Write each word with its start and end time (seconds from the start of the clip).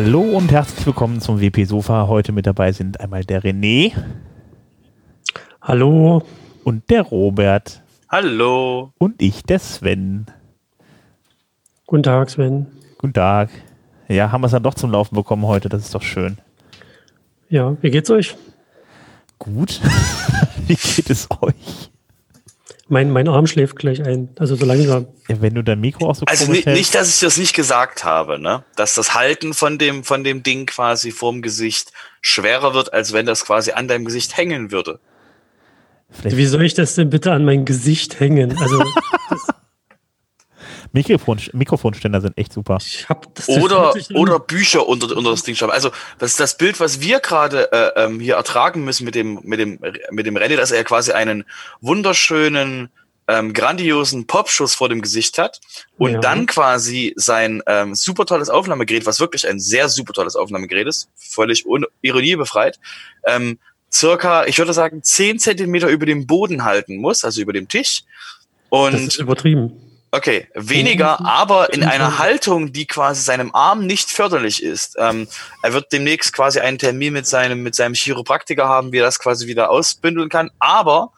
Hallo 0.00 0.20
und 0.20 0.52
herzlich 0.52 0.86
willkommen 0.86 1.20
zum 1.20 1.40
WP 1.40 1.64
Sofa. 1.64 2.06
Heute 2.06 2.30
mit 2.30 2.46
dabei 2.46 2.70
sind 2.70 3.00
einmal 3.00 3.24
der 3.24 3.42
René. 3.42 3.92
Hallo. 5.60 6.22
Und 6.62 6.88
der 6.88 7.02
Robert. 7.02 7.82
Hallo. 8.08 8.92
Und 8.98 9.20
ich, 9.20 9.42
der 9.42 9.58
Sven. 9.58 10.26
Guten 11.84 12.04
Tag, 12.04 12.30
Sven. 12.30 12.68
Guten 12.98 13.12
Tag. 13.12 13.50
Ja, 14.06 14.30
haben 14.30 14.42
wir 14.42 14.46
es 14.46 14.52
dann 14.52 14.62
doch 14.62 14.74
zum 14.74 14.92
Laufen 14.92 15.16
bekommen 15.16 15.44
heute. 15.46 15.68
Das 15.68 15.82
ist 15.82 15.92
doch 15.96 16.02
schön. 16.02 16.38
Ja, 17.48 17.76
wie 17.80 17.90
geht's 17.90 18.08
euch? 18.08 18.36
Gut. 19.40 19.80
wie 20.68 20.76
geht 20.76 21.10
es 21.10 21.26
euch? 21.40 21.90
Mein, 22.90 23.10
mein 23.10 23.28
Arm 23.28 23.46
schläft 23.46 23.76
gleich 23.76 24.02
ein, 24.02 24.30
also 24.38 24.56
so 24.56 24.64
langsam. 24.64 25.06
Ja, 25.28 25.42
wenn 25.42 25.54
du 25.54 25.62
dein 25.62 25.80
Mikro 25.80 26.08
auch 26.08 26.14
so 26.14 26.24
Also 26.26 26.50
nicht, 26.50 26.66
nicht, 26.66 26.94
dass 26.94 27.08
ich 27.14 27.20
das 27.20 27.36
nicht 27.36 27.54
gesagt 27.54 28.04
habe, 28.04 28.38
ne? 28.38 28.64
Dass 28.76 28.94
das 28.94 29.14
Halten 29.14 29.52
von 29.52 29.76
dem, 29.76 30.04
von 30.04 30.24
dem 30.24 30.42
Ding 30.42 30.64
quasi 30.64 31.10
vorm 31.10 31.42
Gesicht 31.42 31.92
schwerer 32.22 32.72
wird, 32.72 32.94
als 32.94 33.12
wenn 33.12 33.26
das 33.26 33.44
quasi 33.44 33.72
an 33.72 33.88
deinem 33.88 34.06
Gesicht 34.06 34.36
hängen 34.36 34.70
würde. 34.70 35.00
Vielleicht 36.10 36.36
Wie 36.38 36.46
soll 36.46 36.64
ich 36.64 36.72
das 36.72 36.94
denn 36.94 37.10
bitte 37.10 37.32
an 37.32 37.44
mein 37.44 37.66
Gesicht 37.66 38.20
hängen? 38.20 38.56
Also 38.58 38.82
Mikrofon, 40.92 41.40
Mikrofonständer 41.52 42.20
sind 42.20 42.36
echt 42.38 42.52
super. 42.52 42.78
oder, 43.46 43.94
oder 44.14 44.38
Bücher 44.38 44.86
unter, 44.86 45.16
unter 45.16 45.30
das 45.30 45.42
Ding 45.42 45.54
schreiben. 45.54 45.72
Also 45.72 45.90
das, 46.18 46.36
das 46.36 46.56
Bild, 46.56 46.80
was 46.80 47.00
wir 47.00 47.20
gerade 47.20 47.72
äh, 47.72 48.04
ähm, 48.04 48.20
hier 48.20 48.36
ertragen 48.36 48.84
müssen 48.84 49.04
mit 49.04 49.14
dem, 49.14 49.40
mit 49.42 49.60
dem, 49.60 49.78
mit 50.10 50.26
dem 50.26 50.36
René, 50.36 50.56
dass 50.56 50.70
er 50.70 50.84
quasi 50.84 51.12
einen 51.12 51.44
wunderschönen, 51.80 52.90
ähm, 53.28 53.52
grandiosen 53.52 54.26
Popschuss 54.26 54.74
vor 54.74 54.88
dem 54.88 55.02
Gesicht 55.02 55.38
hat 55.38 55.60
und 55.98 56.12
ja. 56.12 56.20
dann 56.20 56.46
quasi 56.46 57.12
sein 57.16 57.62
ähm, 57.66 57.94
super 57.94 58.24
tolles 58.24 58.48
Aufnahmegerät, 58.48 59.04
was 59.04 59.20
wirklich 59.20 59.46
ein 59.46 59.60
sehr 59.60 59.88
super 59.90 60.14
tolles 60.14 60.34
Aufnahmegerät 60.34 60.86
ist, 60.86 61.10
völlig 61.14 61.66
Ironie 62.00 62.36
befreit, 62.36 62.80
ähm, 63.26 63.58
circa, 63.92 64.46
ich 64.46 64.58
würde 64.58 64.72
sagen, 64.72 65.02
zehn 65.02 65.38
Zentimeter 65.38 65.88
über 65.88 66.06
dem 66.06 66.26
Boden 66.26 66.64
halten 66.64 66.96
muss, 66.96 67.24
also 67.24 67.40
über 67.40 67.52
dem 67.52 67.68
Tisch. 67.68 68.02
Und 68.70 68.94
das 68.94 69.02
ist 69.02 69.18
übertrieben. 69.18 69.87
Okay, 70.10 70.48
weniger, 70.54 71.24
aber 71.24 71.74
in 71.74 71.84
einer 71.84 72.18
Haltung, 72.18 72.72
die 72.72 72.86
quasi 72.86 73.22
seinem 73.22 73.54
Arm 73.54 73.86
nicht 73.86 74.10
förderlich 74.10 74.62
ist. 74.62 74.96
Ähm, 74.98 75.28
er 75.62 75.74
wird 75.74 75.92
demnächst 75.92 76.32
quasi 76.32 76.60
einen 76.60 76.78
Termin 76.78 77.12
mit 77.12 77.26
seinem, 77.26 77.62
mit 77.62 77.74
seinem 77.74 77.94
Chiropraktiker 77.94 78.68
haben, 78.68 78.92
wie 78.92 78.98
er 78.98 79.04
das 79.04 79.18
quasi 79.18 79.46
wieder 79.46 79.70
ausbündeln 79.70 80.30
kann. 80.30 80.50
Aber, 80.58 81.12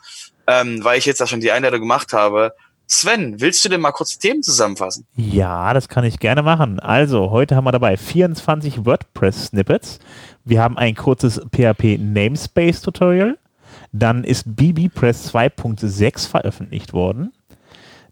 ähm, 0.48 0.82
weil 0.82 0.98
ich 0.98 1.06
jetzt 1.06 1.20
da 1.20 1.28
schon 1.28 1.40
die 1.40 1.52
Einleitung 1.52 1.80
gemacht 1.80 2.12
habe, 2.12 2.52
Sven, 2.92 3.40
willst 3.40 3.64
du 3.64 3.68
denn 3.68 3.80
mal 3.80 3.92
kurz 3.92 4.18
die 4.18 4.28
Themen 4.28 4.42
zusammenfassen? 4.42 5.06
Ja, 5.14 5.72
das 5.72 5.88
kann 5.88 6.02
ich 6.02 6.18
gerne 6.18 6.42
machen. 6.42 6.80
Also, 6.80 7.30
heute 7.30 7.54
haben 7.54 7.62
wir 7.62 7.70
dabei 7.70 7.96
24 7.96 8.84
WordPress-Snippets. 8.84 10.00
Wir 10.44 10.60
haben 10.60 10.76
ein 10.76 10.96
kurzes 10.96 11.40
PHP 11.52 11.98
Namespace 12.00 12.82
Tutorial. 12.82 13.38
Dann 13.92 14.24
ist 14.24 14.56
BBPress 14.56 15.32
2.6 15.32 16.28
veröffentlicht 16.28 16.92
worden. 16.92 17.32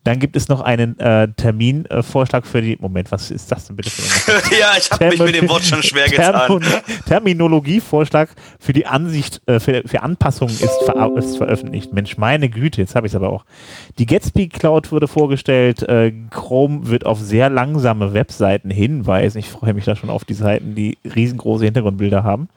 Dann 0.04 0.19
gibt 0.19 0.36
es 0.36 0.48
noch 0.48 0.60
einen 0.60 0.98
äh, 0.98 1.28
Terminvorschlag 1.36 2.47
für 2.47 2.62
die. 2.62 2.76
Moment, 2.81 3.10
was 3.10 3.31
ist 3.31 3.50
das 3.50 3.66
denn 3.66 3.76
bitte 3.76 3.91
für 3.91 4.32
ein 4.32 4.42
Ja, 4.60 4.72
ich 4.78 4.91
habe 4.91 5.09
mich 5.09 5.19
mit 5.19 5.34
dem 5.34 5.48
Wort 5.48 5.64
schon 5.64 5.82
schwer 5.82 6.09
getan. 6.09 6.62
Terminologievorschlag 7.06 8.31
für 8.58 8.72
die 8.72 8.87
Ansicht, 8.87 9.41
äh, 9.47 9.60
für, 9.60 9.82
für 9.87 10.03
Anpassungen 10.03 10.54
ist, 10.54 10.78
ver 10.84 11.12
ist, 11.16 11.37
veröffentlicht. 11.37 11.92
Mensch, 11.92 12.16
meine 12.16 12.48
Güte, 12.48 12.81
jetzt 12.81 12.94
habe 12.94 13.06
ich 13.06 13.12
es 13.12 13.16
aber 13.16 13.31
auch. 13.31 13.44
Die 13.98 14.06
Gatsby 14.06 14.48
Cloud 14.48 14.92
wurde 14.92 15.08
vorgestellt. 15.08 15.82
Äh, 15.82 16.12
Chrome 16.31 16.88
wird 16.88 17.06
auf 17.06 17.20
sehr 17.20 17.50
langsame 17.50 18.14
Webseiten 18.14 18.70
hinweisen. 18.70 19.38
Ich 19.38 19.48
freue 19.48 19.75
mich 19.75 19.84
da 19.84 19.97
schon 19.97 20.10
auf 20.10 20.25
die 20.25 20.34
Seiten, 20.34 20.75
die 20.75 20.98
riesengroße 21.04 21.64
Hintergrundbilder 21.64 22.25
haben. 22.25 22.48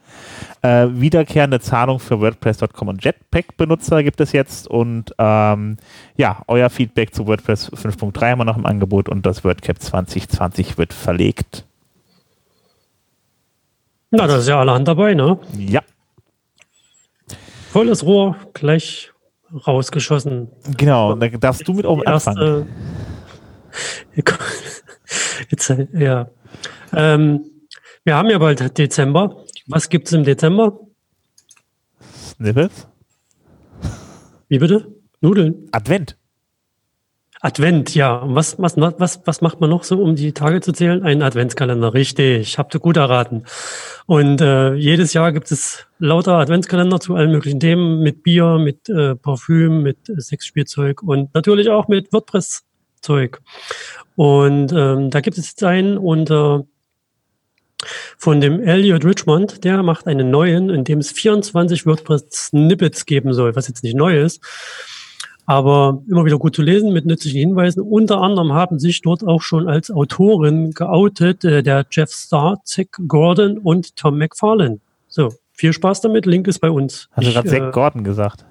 Äh, 0.62 0.88
wiederkehrende 0.92 1.58
Zahlung 1.58 1.98
für 1.98 2.20
WordPress.com 2.20 2.86
und 2.86 3.04
Jetpack-Benutzer 3.04 4.04
gibt 4.04 4.20
es 4.20 4.30
jetzt. 4.30 4.68
Und 4.68 5.12
ähm, 5.18 5.76
ja, 6.16 6.42
euer 6.46 6.70
Feedback 6.70 7.12
zu 7.12 7.26
WordPress 7.26 7.72
5.3 7.72 8.30
haben 8.30 8.38
wir 8.38 8.44
noch 8.44 8.56
im 8.56 8.64
Angebot 8.64 9.08
und 9.08 9.26
das 9.26 9.42
WordCap 9.42 9.80
2020 9.80 10.78
wird 10.78 10.92
verlegt. 10.92 11.64
Na, 14.12 14.28
da 14.28 14.36
ist 14.36 14.46
ja 14.46 14.60
allerhand 14.60 14.86
dabei, 14.86 15.14
ne? 15.14 15.38
Ja. 15.58 15.80
Volles 17.72 18.04
Rohr, 18.04 18.36
gleich 18.52 19.10
rausgeschossen. 19.66 20.48
Genau, 20.76 21.14
da 21.14 21.28
darfst 21.28 21.66
du 21.66 21.72
mit 21.72 21.86
auch 21.86 22.04
anfangen. 22.06 22.68
Jetzt, 25.50 25.74
ja. 25.92 26.28
Ähm, 26.92 27.44
wir 28.04 28.14
haben 28.14 28.30
ja 28.30 28.38
bald 28.38 28.78
Dezember. 28.78 29.44
Was 29.66 29.88
gibt 29.88 30.08
es 30.08 30.12
im 30.12 30.24
Dezember? 30.24 30.80
Snippets. 32.02 32.88
Wie 34.48 34.58
bitte? 34.58 34.92
Nudeln. 35.20 35.68
Advent. 35.72 36.16
Advent, 37.40 37.94
ja. 37.94 38.16
Und 38.16 38.34
was, 38.34 38.58
was, 38.58 38.76
was, 38.76 39.20
was 39.24 39.40
macht 39.40 39.60
man 39.60 39.70
noch 39.70 39.82
so, 39.82 40.00
um 40.00 40.14
die 40.14 40.32
Tage 40.32 40.60
zu 40.60 40.72
zählen? 40.72 41.02
Ein 41.02 41.22
Adventskalender, 41.22 41.92
richtig. 41.92 42.56
Habt 42.58 42.74
ihr 42.74 42.80
gut 42.80 42.96
erraten. 42.96 43.44
Und 44.06 44.40
äh, 44.40 44.74
jedes 44.74 45.12
Jahr 45.12 45.32
gibt 45.32 45.50
es 45.50 45.86
lauter 45.98 46.34
Adventskalender 46.34 47.00
zu 47.00 47.14
allen 47.14 47.32
möglichen 47.32 47.58
Themen, 47.58 48.00
mit 48.00 48.22
Bier, 48.22 48.58
mit 48.58 48.88
äh, 48.88 49.16
Parfüm, 49.16 49.82
mit 49.82 50.08
äh, 50.08 50.20
Sexspielzeug 50.20 51.02
und 51.02 51.34
natürlich 51.34 51.68
auch 51.68 51.88
mit 51.88 52.12
WordPress-Zeug. 52.12 53.40
Und 54.14 54.72
ähm, 54.72 55.10
da 55.10 55.20
gibt 55.20 55.36
es 55.38 55.48
jetzt 55.48 55.64
einen 55.64 55.98
unter 55.98 56.64
von 58.18 58.40
dem 58.40 58.60
Elliot 58.60 59.04
Richmond, 59.04 59.64
der 59.64 59.82
macht 59.82 60.06
einen 60.06 60.30
neuen, 60.30 60.70
in 60.70 60.84
dem 60.84 60.98
es 60.98 61.10
24 61.10 61.86
WordPress-Snippets 61.86 63.06
geben 63.06 63.32
soll, 63.32 63.56
was 63.56 63.68
jetzt 63.68 63.82
nicht 63.82 63.96
neu 63.96 64.20
ist, 64.20 64.40
aber 65.46 66.02
immer 66.08 66.24
wieder 66.24 66.38
gut 66.38 66.54
zu 66.54 66.62
lesen 66.62 66.92
mit 66.92 67.06
nützlichen 67.06 67.40
Hinweisen. 67.40 67.80
Unter 67.80 68.20
anderem 68.20 68.52
haben 68.52 68.78
sich 68.78 69.02
dort 69.02 69.26
auch 69.26 69.42
schon 69.42 69.68
als 69.68 69.90
Autoren 69.90 70.72
geoutet 70.72 71.44
äh, 71.44 71.62
der 71.62 71.86
Jeff 71.90 72.12
Starr, 72.12 72.60
Zach 72.64 72.86
Gordon 73.08 73.58
und 73.58 73.96
Tom 73.96 74.18
McFarlane. 74.18 74.78
So, 75.08 75.30
viel 75.52 75.72
Spaß 75.72 76.00
damit. 76.00 76.26
Link 76.26 76.46
ist 76.48 76.60
bei 76.60 76.70
uns. 76.70 77.08
Hast 77.12 77.28
du 77.28 77.32
gerade 77.32 77.48
Zach 77.48 77.68
äh, 77.68 77.70
Gordon 77.70 78.04
gesagt? 78.04 78.44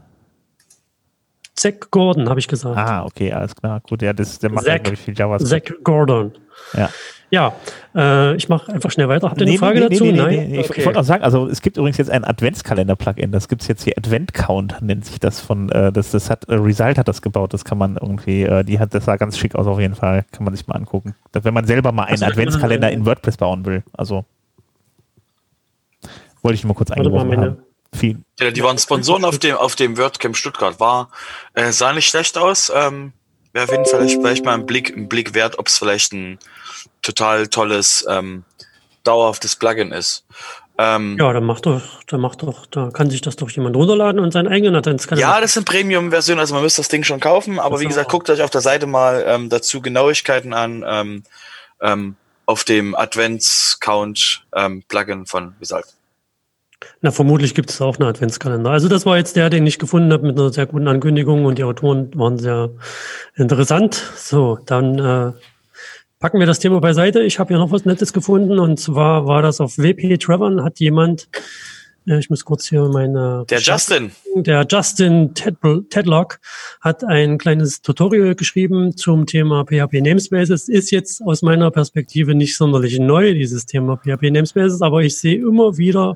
Zach 1.56 1.74
Gordon, 1.92 2.30
habe 2.30 2.40
ich 2.40 2.48
gesagt. 2.48 2.78
Ah, 2.78 3.06
okay, 3.06 3.32
alles 3.32 3.56
klar. 3.56 3.82
Gut, 3.82 4.02
ja, 4.02 4.14
das, 4.14 4.40
der 4.40 4.52
macht 4.52 4.66
Zach, 4.66 4.80
ja, 4.86 4.96
viel 4.96 5.18
JavaScript. 5.18 5.68
Zach 5.68 5.76
Gordon. 5.84 6.32
Ja. 6.74 6.90
Ja, 7.32 7.54
äh, 7.96 8.36
ich 8.36 8.50
mache 8.50 8.74
einfach 8.74 8.92
schnell 8.92 9.08
weiter. 9.08 9.30
Habt 9.30 9.40
ihr 9.40 9.46
nee, 9.46 9.52
eine 9.52 9.60
Frage 9.60 9.80
nee, 9.80 9.88
dazu? 9.88 10.04
Nee, 10.04 10.12
Nein? 10.12 10.54
Ich, 10.54 10.70
okay. 10.70 10.80
ich 10.82 10.86
wollte 10.86 11.00
noch 11.00 11.06
sagen, 11.06 11.24
also 11.24 11.48
es 11.48 11.62
gibt 11.62 11.78
übrigens 11.78 11.98
jetzt 11.98 12.12
ein 12.12 12.26
Adventskalender-Plugin. 12.26 13.32
Das 13.32 13.48
gibt 13.48 13.62
es 13.62 13.70
jetzt 13.70 13.84
hier, 13.86 13.94
Advent 13.98 14.34
Count 14.34 14.82
nennt 14.82 15.06
sich 15.06 15.18
das 15.18 15.40
von, 15.40 15.70
äh, 15.70 15.94
das, 15.94 16.12
das 16.12 16.30
hat, 16.30 16.50
äh, 16.50 16.56
Result 16.56 16.98
hat 16.98 17.08
das 17.08 17.22
gebaut. 17.22 17.54
Das 17.54 17.64
kann 17.64 17.78
man 17.78 17.96
irgendwie, 17.96 18.44
äh, 18.44 18.66
die 18.66 18.80
hat, 18.80 18.94
das 18.94 19.06
sah 19.06 19.16
ganz 19.16 19.38
schick 19.38 19.56
aus 19.56 19.66
auf 19.66 19.80
jeden 19.80 19.96
Fall. 19.96 20.26
Kann 20.34 20.44
man 20.44 20.54
sich 20.54 20.68
mal 20.68 20.76
angucken. 20.76 21.16
Wenn 21.32 21.54
man 21.54 21.66
selber 21.66 21.94
mal 21.94 22.04
einen 22.04 22.22
also, 22.22 22.26
Adventskalender 22.26 22.92
in 22.92 23.06
WordPress 23.06 23.38
bauen 23.38 23.66
will. 23.66 23.84
Also 23.94 24.26
wollte 26.42 26.56
ich 26.56 26.64
nur 26.64 26.74
mal 26.74 26.78
kurz 26.78 26.92
eingeworfen 26.92 27.38
haben. 27.38 27.58
Viel. 27.94 28.20
Ja, 28.40 28.52
die 28.52 28.64
waren 28.64 28.78
Sponsoren 28.78 29.24
auf 29.24 29.40
dem, 29.40 29.56
auf 29.56 29.76
dem 29.76 29.98
WordCamp 29.98 30.36
Stuttgart. 30.36 30.80
War, 30.82 31.10
äh, 31.54 31.72
sah 31.72 31.94
nicht 31.94 32.10
schlecht 32.10 32.38
aus. 32.38 32.72
Ähm, 32.76 33.14
Wäre 33.54 33.66
auf 33.66 33.72
jeden 33.72 33.86
Fall 33.86 34.08
vielleicht, 34.08 34.46
mal 34.46 34.54
ein 34.54 34.66
Blick, 34.66 34.96
ein 34.96 35.10
Blick 35.10 35.34
wert, 35.34 35.60
ob 35.60 35.68
es 35.68 35.78
vielleicht 35.78 36.14
ein 36.14 36.40
total 37.02 37.48
tolles, 37.48 38.06
ähm, 38.10 38.46
dauerhaftes 39.04 39.56
Plugin 39.56 39.92
ist. 39.92 40.26
Ähm, 40.78 41.18
ja, 41.20 41.34
dann 41.34 41.44
macht 41.44 41.66
doch, 41.66 41.82
dann 42.08 42.22
macht 42.22 42.44
doch, 42.44 42.66
da 42.66 42.92
kann 42.92 43.10
sich 43.10 43.20
das 43.22 43.36
doch 43.36 43.50
jemand 43.52 43.76
runterladen 43.76 44.22
und 44.22 44.32
seinen 44.32 44.48
eigenen 44.48 44.76
Adventskalender. 44.76 45.28
Ja, 45.28 45.42
das 45.42 45.52
sind 45.54 45.66
Premium-Versionen, 45.66 46.40
also 46.40 46.54
man 46.54 46.64
müsste 46.64 46.82
das 46.82 46.88
Ding 46.88 47.04
schon 47.04 47.20
kaufen, 47.20 47.60
aber 47.60 47.82
wie 47.82 47.86
gesagt, 47.86 48.10
guckt 48.10 48.30
euch 48.30 48.42
auf 48.42 48.50
der 48.50 48.62
Seite 48.62 48.88
mal 48.88 49.26
ähm, 49.28 49.50
dazu 49.50 49.82
Genauigkeiten 49.82 50.54
an 50.54 50.86
ähm, 50.88 51.24
ähm, 51.82 52.16
auf 52.46 52.64
dem 52.64 52.96
Advents-Count-Plugin 52.96 55.20
ähm, 55.20 55.28
von 55.28 55.56
Result. 55.60 55.88
Na, 57.04 57.10
vermutlich 57.10 57.56
gibt 57.56 57.72
es 57.72 57.82
auch 57.82 57.98
einen 57.98 58.08
Adventskalender. 58.08 58.70
Also 58.70 58.88
das 58.88 59.08
war 59.08 59.18
jetzt 59.18 59.36
der, 59.36 59.50
den 59.50 59.66
ich 59.66 59.80
gefunden 59.80 60.14
habe 60.14 60.28
mit 60.28 60.38
einer 60.38 60.54
sehr 60.54 60.68
guten 60.68 60.88
Ankündigung 60.88 61.46
und 61.46 61.58
die 61.58 61.64
Autoren 61.64 62.12
waren 62.14 62.38
sehr 62.38 62.70
interessant. 63.36 63.96
So, 64.16 64.60
dann 64.68 65.00
äh, 65.00 65.32
packen 66.20 66.40
wir 66.40 66.46
das 66.46 66.60
Thema 66.60 66.80
beiseite. 66.80 67.24
Ich 67.24 67.40
habe 67.40 67.48
hier 67.48 67.58
noch 67.58 67.72
was 67.72 67.86
Nettes 67.86 68.14
gefunden 68.14 68.60
und 68.60 68.80
zwar 68.80 69.26
war 69.26 69.42
das 69.42 69.60
auf 69.60 69.80
WP 69.80 70.20
Trevor, 70.20 70.64
hat 70.64 70.80
jemand, 70.80 71.28
äh, 72.06 72.20
ich 72.20 72.30
muss 72.30 72.46
kurz 72.46 72.68
hier 72.68 72.84
meine... 72.84 73.46
Der 73.50 73.62
Justin. 73.62 74.12
Der 74.36 74.68
Justin 74.70 75.34
Ted 75.34 75.56
Tedlock 75.90 76.40
hat 76.82 77.04
ein 77.04 77.40
kleines 77.40 77.82
Tutorial 77.82 78.36
geschrieben 78.36 78.96
zum 78.96 79.26
Thema 79.26 79.66
PHP 79.66 80.02
Namespaces. 80.02 80.70
Ist 80.70 80.92
jetzt 80.92 81.24
aus 81.24 81.42
meiner 81.42 81.72
Perspektive 81.72 82.36
nicht 82.36 82.56
sonderlich 82.56 83.00
neu, 83.00 83.34
dieses 83.34 83.66
Thema 83.66 83.98
PHP 83.98 84.30
Namespaces, 84.30 84.84
aber 84.84 85.02
ich 85.02 85.18
sehe 85.18 85.40
immer 85.40 85.80
wieder 85.80 86.16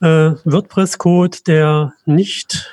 äh, 0.00 0.32
WordPress-Code, 0.44 1.38
der 1.46 1.94
nicht 2.06 2.70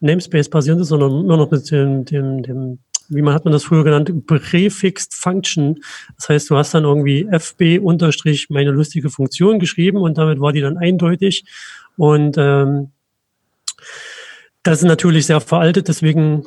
Namespace 0.00 0.48
basierend 0.48 0.82
ist, 0.82 0.88
sondern 0.88 1.24
immer 1.24 1.36
noch 1.36 1.50
mit 1.50 1.70
dem, 1.70 2.04
dem, 2.04 2.42
dem 2.42 2.78
wie 3.10 3.22
man 3.22 3.34
hat 3.34 3.44
man 3.44 3.52
das 3.52 3.64
früher 3.64 3.84
genannt, 3.84 4.26
Prefixed 4.26 5.14
Function. 5.14 5.80
Das 6.16 6.28
heißt, 6.28 6.50
du 6.50 6.56
hast 6.56 6.72
dann 6.72 6.84
irgendwie 6.84 7.26
FB 7.30 7.80
unterstrich 7.82 8.48
meine 8.50 8.70
lustige 8.70 9.10
Funktion 9.10 9.58
geschrieben 9.58 9.98
und 9.98 10.16
damit 10.16 10.40
war 10.40 10.52
die 10.52 10.60
dann 10.60 10.78
eindeutig. 10.78 11.44
Und 11.96 12.36
ähm, 12.38 12.92
das 14.62 14.78
ist 14.78 14.84
natürlich 14.84 15.26
sehr 15.26 15.40
veraltet, 15.40 15.88
deswegen 15.88 16.46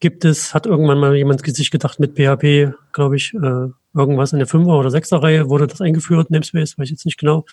gibt 0.00 0.24
es, 0.24 0.54
hat 0.54 0.66
irgendwann 0.66 0.98
mal 0.98 1.16
jemand 1.16 1.44
sich 1.44 1.70
gedacht 1.70 1.98
mit 1.98 2.14
PHP, 2.14 2.74
glaube 2.92 3.16
ich, 3.16 3.34
äh, 3.34 3.68
irgendwas 3.94 4.32
in 4.32 4.38
der 4.38 4.48
Fünfer- 4.48 4.78
oder 4.78 4.90
Sechser-Reihe 4.90 5.48
wurde 5.48 5.66
das 5.66 5.80
eingeführt, 5.80 6.30
Namespace, 6.30 6.78
weiß 6.78 6.84
ich 6.84 6.90
jetzt 6.90 7.06
nicht 7.06 7.18
genau. 7.18 7.44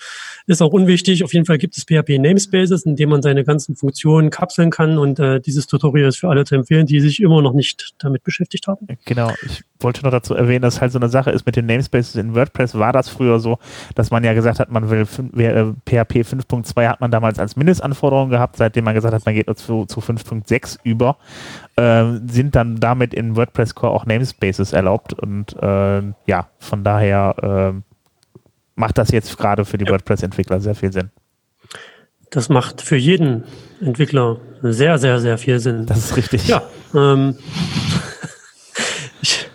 Ist 0.47 0.61
auch 0.61 0.73
unwichtig. 0.73 1.23
Auf 1.23 1.33
jeden 1.33 1.45
Fall 1.45 1.57
gibt 1.57 1.77
es 1.77 1.83
PHP 1.83 2.19
Namespaces, 2.19 2.85
in 2.85 2.95
denen 2.95 3.11
man 3.11 3.21
seine 3.21 3.43
ganzen 3.43 3.75
Funktionen 3.75 4.29
kapseln 4.29 4.71
kann 4.71 4.97
und 4.97 5.19
äh, 5.19 5.39
dieses 5.39 5.67
Tutorial 5.67 6.09
ist 6.09 6.17
für 6.17 6.29
alle 6.29 6.45
zu 6.45 6.55
empfehlen, 6.55 6.85
die 6.85 6.99
sich 6.99 7.21
immer 7.21 7.41
noch 7.41 7.53
nicht 7.53 7.93
damit 7.99 8.23
beschäftigt 8.23 8.67
haben. 8.67 8.87
Genau. 9.05 9.31
Ich 9.45 9.63
wollte 9.79 10.03
noch 10.03 10.11
dazu 10.11 10.33
erwähnen, 10.33 10.61
dass 10.61 10.81
halt 10.81 10.91
so 10.91 10.99
eine 10.99 11.09
Sache 11.09 11.31
ist 11.31 11.45
mit 11.45 11.55
den 11.55 11.65
Namespaces 11.65 12.15
in 12.15 12.35
WordPress 12.35 12.77
war 12.77 12.93
das 12.93 13.09
früher 13.09 13.39
so, 13.39 13.59
dass 13.95 14.11
man 14.11 14.23
ja 14.23 14.33
gesagt 14.33 14.59
hat, 14.59 14.71
man 14.71 14.89
will 14.89 15.01
äh, 15.01 15.73
PHP 15.85 16.21
5.2 16.21 16.87
hat 16.87 17.01
man 17.01 17.11
damals 17.11 17.39
als 17.39 17.55
Mindestanforderung 17.55 18.29
gehabt, 18.29 18.57
seitdem 18.57 18.85
man 18.85 18.93
gesagt 18.93 19.13
hat, 19.13 19.25
man 19.25 19.35
geht 19.35 19.47
zu, 19.57 19.85
zu 19.85 19.99
5.6 19.99 20.79
über, 20.83 21.17
äh, 21.75 22.03
sind 22.27 22.55
dann 22.55 22.79
damit 22.79 23.13
in 23.13 23.35
WordPress 23.35 23.75
Core 23.75 23.93
auch 23.93 24.05
Namespaces 24.05 24.73
erlaubt 24.73 25.13
und 25.13 25.55
äh, 25.61 26.01
ja, 26.25 26.30
von 26.59 26.83
daher 26.83 27.73
äh, 27.75 27.81
macht 28.75 28.97
das 28.97 29.11
jetzt 29.11 29.37
gerade 29.37 29.65
für 29.65 29.77
die 29.77 29.85
ja. 29.85 29.91
WordPress-Entwickler 29.91 30.59
sehr 30.59 30.75
viel 30.75 30.91
Sinn. 30.91 31.11
Das 32.29 32.49
macht 32.49 32.81
für 32.81 32.95
jeden 32.95 33.43
Entwickler 33.81 34.39
sehr, 34.61 34.97
sehr, 34.97 35.19
sehr 35.19 35.37
viel 35.37 35.59
Sinn. 35.59 35.85
Das 35.85 35.97
ist 35.97 36.15
richtig. 36.15 36.47
Ja. 36.47 36.63
Ähm, 36.95 37.37
ich 39.21 39.49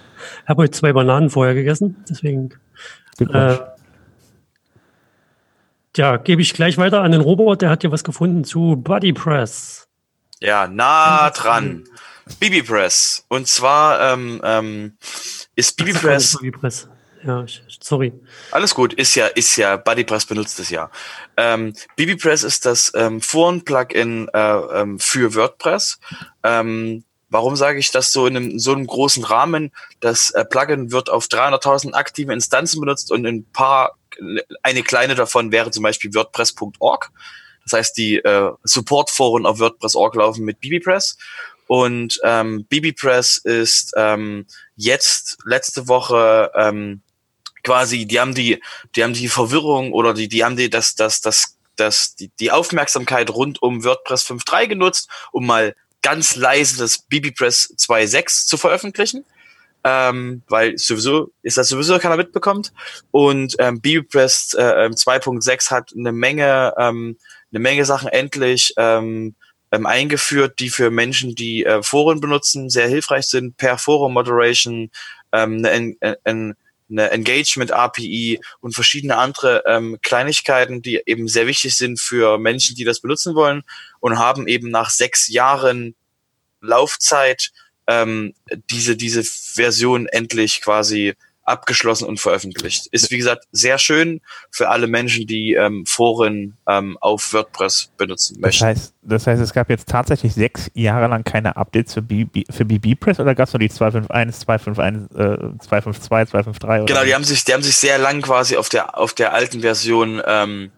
habe 0.47 0.63
heute 0.63 0.73
zwei 0.73 0.93
Bananen 0.93 1.31
vorher 1.31 1.55
gegessen, 1.55 2.05
deswegen. 2.09 2.51
Äh, 3.19 3.57
ja, 5.97 6.19
gebe 6.19 6.43
ich 6.43 6.53
gleich 6.53 6.77
weiter 6.77 7.03
an 7.03 7.13
den 7.13 7.23
Robot, 7.23 7.63
der 7.63 7.71
hat 7.71 7.81
hier 7.81 7.93
was 7.93 8.05
gefunden 8.05 8.45
zu 8.45 8.77
BuddyPress. 8.77 9.89
Ja, 10.41 10.69
nah 10.69 11.31
dran. 11.31 11.85
BBPress. 12.41 13.25
Und 13.29 13.49
zwar 13.49 14.13
ähm, 14.13 14.41
ähm, 14.45 14.99
ist 15.55 15.77
BBPress. 15.77 16.39
BBPress. 16.39 16.89
Ja, 17.25 17.45
sorry. 17.81 18.13
Alles 18.53 18.75
gut, 18.75 18.93
ist 18.93 19.15
ja, 19.17 19.27
ist 19.27 19.57
ja, 19.57 19.77
BuddyPress 19.77 20.27
benutzt 20.27 20.61
es 20.61 20.71
ja. 20.71 20.91
Ähm, 21.37 21.73
BBPress 21.97 22.45
ist 22.45 22.67
das 22.67 22.93
ähm, 22.95 23.21
Foren-Plugin 23.21 24.29
äh, 24.33 24.39
ähm, 24.39 24.99
für 25.01 25.35
WordPress. 25.35 25.99
Ähm, 26.45 27.05
warum 27.29 27.57
sage 27.57 27.81
ich 27.81 27.91
das 27.91 28.13
so 28.13 28.27
in, 28.27 28.37
einem, 28.37 28.59
so 28.61 28.73
einem 28.73 28.87
großen 28.87 29.25
Rahmen? 29.25 29.73
Das 29.99 30.31
äh, 30.33 30.45
Plugin 30.45 30.93
wird 30.93 31.11
auf 31.11 31.27
300.000 31.27 31.95
aktive 31.95 32.33
Instanzen 32.33 32.81
benutzt 32.81 33.11
und 33.11 33.27
ein 33.27 33.45
paar, 33.51 33.97
eine 34.63 34.83
kleine 34.83 35.17
davon 35.17 35.51
wäre 35.51 35.73
zum 35.73 35.83
Beispiel 35.83 36.15
WordPress.org. 36.15 37.11
Das 37.65 37.73
heißt, 37.73 37.97
die 37.97 38.19
äh, 38.19 38.53
Support-Foren 38.63 39.47
auf 39.47 39.59
WordPress.org 39.59 40.15
laufen 40.15 40.45
mit 40.45 40.61
BBPress. 40.61 41.19
Und 41.67 42.21
ähm, 42.23 42.65
BBPress 42.67 43.39
ist 43.39 43.93
ähm, 43.97 44.47
jetzt 44.77 45.39
letzte 45.45 45.89
Woche 45.89 46.51
ähm, 46.55 47.03
quasi, 47.65 48.07
die 48.07 48.21
haben 48.21 48.35
die, 48.35 48.63
die 48.95 49.03
haben 49.03 49.13
die 49.13 49.29
Verwirrung 49.29 49.93
oder 49.93 50.15
die, 50.15 50.29
die 50.29 50.45
haben 50.45 50.57
die 50.57 50.71
das, 50.71 50.95
das, 50.95 51.21
das, 51.21 51.59
das, 51.75 52.15
die, 52.15 52.31
die 52.39 52.53
Aufmerksamkeit 52.53 53.31
rund 53.31 53.61
um 53.61 53.85
WordPress 53.85 54.25
5.3 54.25 54.69
genutzt, 54.69 55.11
um 55.33 55.47
mal 55.47 55.75
ganz 56.03 56.37
leise 56.37 56.79
das 56.79 56.99
BBPress 56.99 57.75
2.6 57.77 58.47
zu 58.47 58.57
veröffentlichen. 58.57 59.25
Ähm, 59.83 60.43
weil 60.49 60.79
sowieso 60.79 61.31
ist 61.43 61.59
das 61.59 61.69
sowieso 61.69 61.99
keiner 61.99 62.17
mitbekommt. 62.17 62.73
Und 63.11 63.55
ähm, 63.59 63.81
BBPress 63.81 64.55
äh, 64.55 64.89
2.6 64.91 65.51
ähm, 65.51 65.77
hat 65.77 65.93
eine 65.97 66.13
Menge, 66.13 66.75
ähm, 66.77 67.17
eine 67.53 67.61
Menge 67.61 67.85
Sachen 67.85 68.09
endlich 68.09 68.75
ähm, 68.77 69.35
ähm, 69.73 69.87
eingeführt, 69.87 70.59
die 70.61 70.71
für 70.71 70.91
Menschen, 70.91 71.35
die 71.35 71.65
äh, 71.65 71.83
Foren 71.83 72.21
benutzen, 72.21 72.71
sehr 72.71 72.89
hilfreich 72.89 73.27
sind, 73.27 73.57
per 73.57 73.79
Forum 73.79 74.13
Moderation, 74.15 74.91
ähm, 75.33 75.65
eine, 75.65 75.97
eine, 76.25 76.57
eine 76.89 77.11
Engagement 77.11 77.73
API 77.73 78.41
und 78.61 78.75
verschiedene 78.75 79.17
andere 79.17 79.65
ähm, 79.67 79.99
Kleinigkeiten, 80.03 80.83
die 80.83 81.03
eben 81.07 81.29
sehr 81.29 81.47
wichtig 81.47 81.77
sind 81.77 82.01
für 82.01 82.39
Menschen, 82.39 82.77
die 82.77 82.85
das 82.85 83.01
benutzen 83.01 83.35
wollen 83.35 83.63
und 84.01 84.19
haben 84.19 84.47
eben 84.47 84.71
nach 84.71 84.91
sechs 84.91 85.29
Jahren 85.29 85.97
Laufzeit 86.61 87.51
ähm, 87.87 88.35
diese, 88.71 88.97
diese 88.97 89.25
Version 89.25 90.07
endlich 90.07 90.61
quasi 90.61 91.15
abgeschlossen 91.47 92.07
und 92.07 92.21
veröffentlicht. 92.21 92.89
Ist 92.89 93.11
wie 93.11 93.17
gesagt 93.17 93.45
sehr 93.53 93.79
schön 93.79 94.21
für 94.51 94.69
alle 94.69 94.87
Menschen, 94.87 95.27
die 95.27 95.55
ähm, 95.55 95.87
Foren 95.87 96.57
ähm, 96.69 96.99
auf 97.01 97.33
WordPress 97.33 97.93
benutzen 97.97 98.41
möchten. 98.41 98.65
Das 98.65 98.69
heißt, 98.69 98.95
das 99.03 99.27
heißt, 99.27 99.41
es 99.41 99.53
gab 99.53 99.71
jetzt 99.71 99.89
tatsächlich 99.89 100.35
sechs 100.35 100.71
Jahre 100.75 101.07
lang 101.07 101.25
keine 101.25 101.57
Updates 101.57 101.95
für, 101.95 102.03
BB, 102.03 102.45
für 102.51 102.65
BBPress 102.65 103.21
oder 103.21 103.35
gab 103.35 103.47
es 103.47 103.55
nur 103.55 103.61
die 103.61 103.71
251, 103.71 104.45
251, 104.45 105.17
äh, 105.17 105.59
252, 105.65 106.31
253? 106.31 106.87
Genau, 106.87 107.05
die 107.05 107.15
haben 107.15 107.25
sich, 107.25 107.45
die 107.45 107.55
haben 107.55 107.63
sich 107.63 107.77
sehr 107.77 107.99
lang 107.99 108.23
quasi 108.23 108.57
auf 108.57 108.69
der 108.69 108.99
auf 108.99 109.15
der 109.15 109.33
alten 109.33 109.61
Version 109.61 110.21
ähm, 110.27 110.71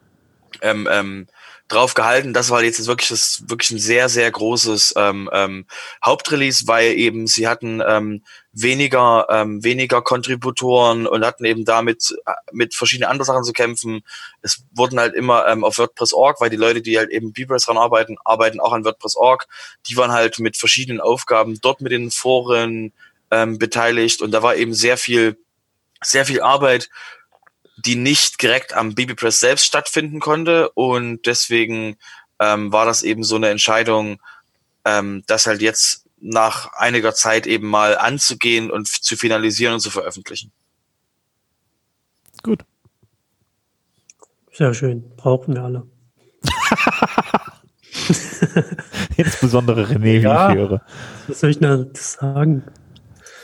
ähm, 0.62 0.88
ähm, 0.90 1.26
drauf 1.68 1.94
gehalten. 1.94 2.32
Das 2.32 2.50
war 2.50 2.62
jetzt 2.62 2.86
wirklich 2.86 3.10
das 3.10 3.44
wirklich 3.46 3.70
ein 3.70 3.78
sehr 3.78 4.08
sehr 4.08 4.30
großes 4.30 4.94
ähm, 4.96 5.28
ähm, 5.32 5.66
Hauptrelease, 6.04 6.66
weil 6.66 6.92
eben 6.94 7.26
sie 7.26 7.46
hatten 7.46 7.82
ähm, 7.86 8.22
weniger 8.52 9.26
ähm, 9.30 9.62
weniger 9.62 10.02
Kontributoren 10.02 11.06
und 11.06 11.24
hatten 11.24 11.44
eben 11.44 11.64
damit 11.64 12.16
äh, 12.26 12.32
mit 12.52 12.74
verschiedenen 12.74 13.10
anderen 13.10 13.26
Sachen 13.26 13.44
zu 13.44 13.52
kämpfen. 13.52 14.00
Es 14.40 14.64
wurden 14.72 14.98
halt 14.98 15.14
immer 15.14 15.46
ähm, 15.46 15.62
auf 15.62 15.78
WordPress.org, 15.78 16.40
weil 16.40 16.50
die 16.50 16.56
Leute, 16.56 16.80
die 16.80 16.98
halt 16.98 17.10
eben 17.10 17.32
BePress 17.32 17.66
dran 17.66 17.78
arbeiten, 17.78 18.16
arbeiten 18.24 18.60
auch 18.60 18.72
an 18.72 18.84
WordPress.org. 18.84 19.46
Die 19.88 19.96
waren 19.96 20.12
halt 20.12 20.38
mit 20.38 20.56
verschiedenen 20.56 21.00
Aufgaben 21.00 21.60
dort 21.60 21.82
mit 21.82 21.92
den 21.92 22.10
Foren 22.10 22.92
ähm, 23.30 23.58
beteiligt 23.58 24.22
und 24.22 24.30
da 24.30 24.42
war 24.42 24.56
eben 24.56 24.74
sehr 24.74 24.96
viel 24.96 25.36
sehr 26.00 26.24
viel 26.24 26.40
Arbeit 26.40 26.90
die 27.84 27.96
nicht 27.96 28.42
direkt 28.42 28.74
am 28.74 28.94
BabyPress 28.94 29.40
selbst 29.40 29.64
stattfinden 29.64 30.20
konnte 30.20 30.70
und 30.70 31.26
deswegen 31.26 31.96
ähm, 32.40 32.72
war 32.72 32.86
das 32.86 33.02
eben 33.02 33.24
so 33.24 33.36
eine 33.36 33.48
Entscheidung, 33.48 34.20
ähm, 34.84 35.22
das 35.26 35.46
halt 35.46 35.62
jetzt 35.62 36.04
nach 36.20 36.72
einiger 36.74 37.14
Zeit 37.14 37.46
eben 37.46 37.68
mal 37.68 37.96
anzugehen 37.96 38.70
und 38.70 38.88
zu 38.88 39.16
finalisieren 39.16 39.74
und 39.74 39.80
zu 39.80 39.90
veröffentlichen. 39.90 40.50
Gut. 42.42 42.64
Sehr 44.52 44.74
schön. 44.74 45.08
Brauchen 45.16 45.54
wir 45.54 45.62
alle. 45.62 45.86
Insbesondere 49.16 49.84
René, 49.84 50.20
ja, 50.20 50.48
wie 50.48 50.52
ich 50.52 50.58
höre. 50.58 50.82
Was 51.28 51.40
soll 51.40 51.50
ich 51.50 51.58
denn 51.58 51.90
sagen? 51.94 52.64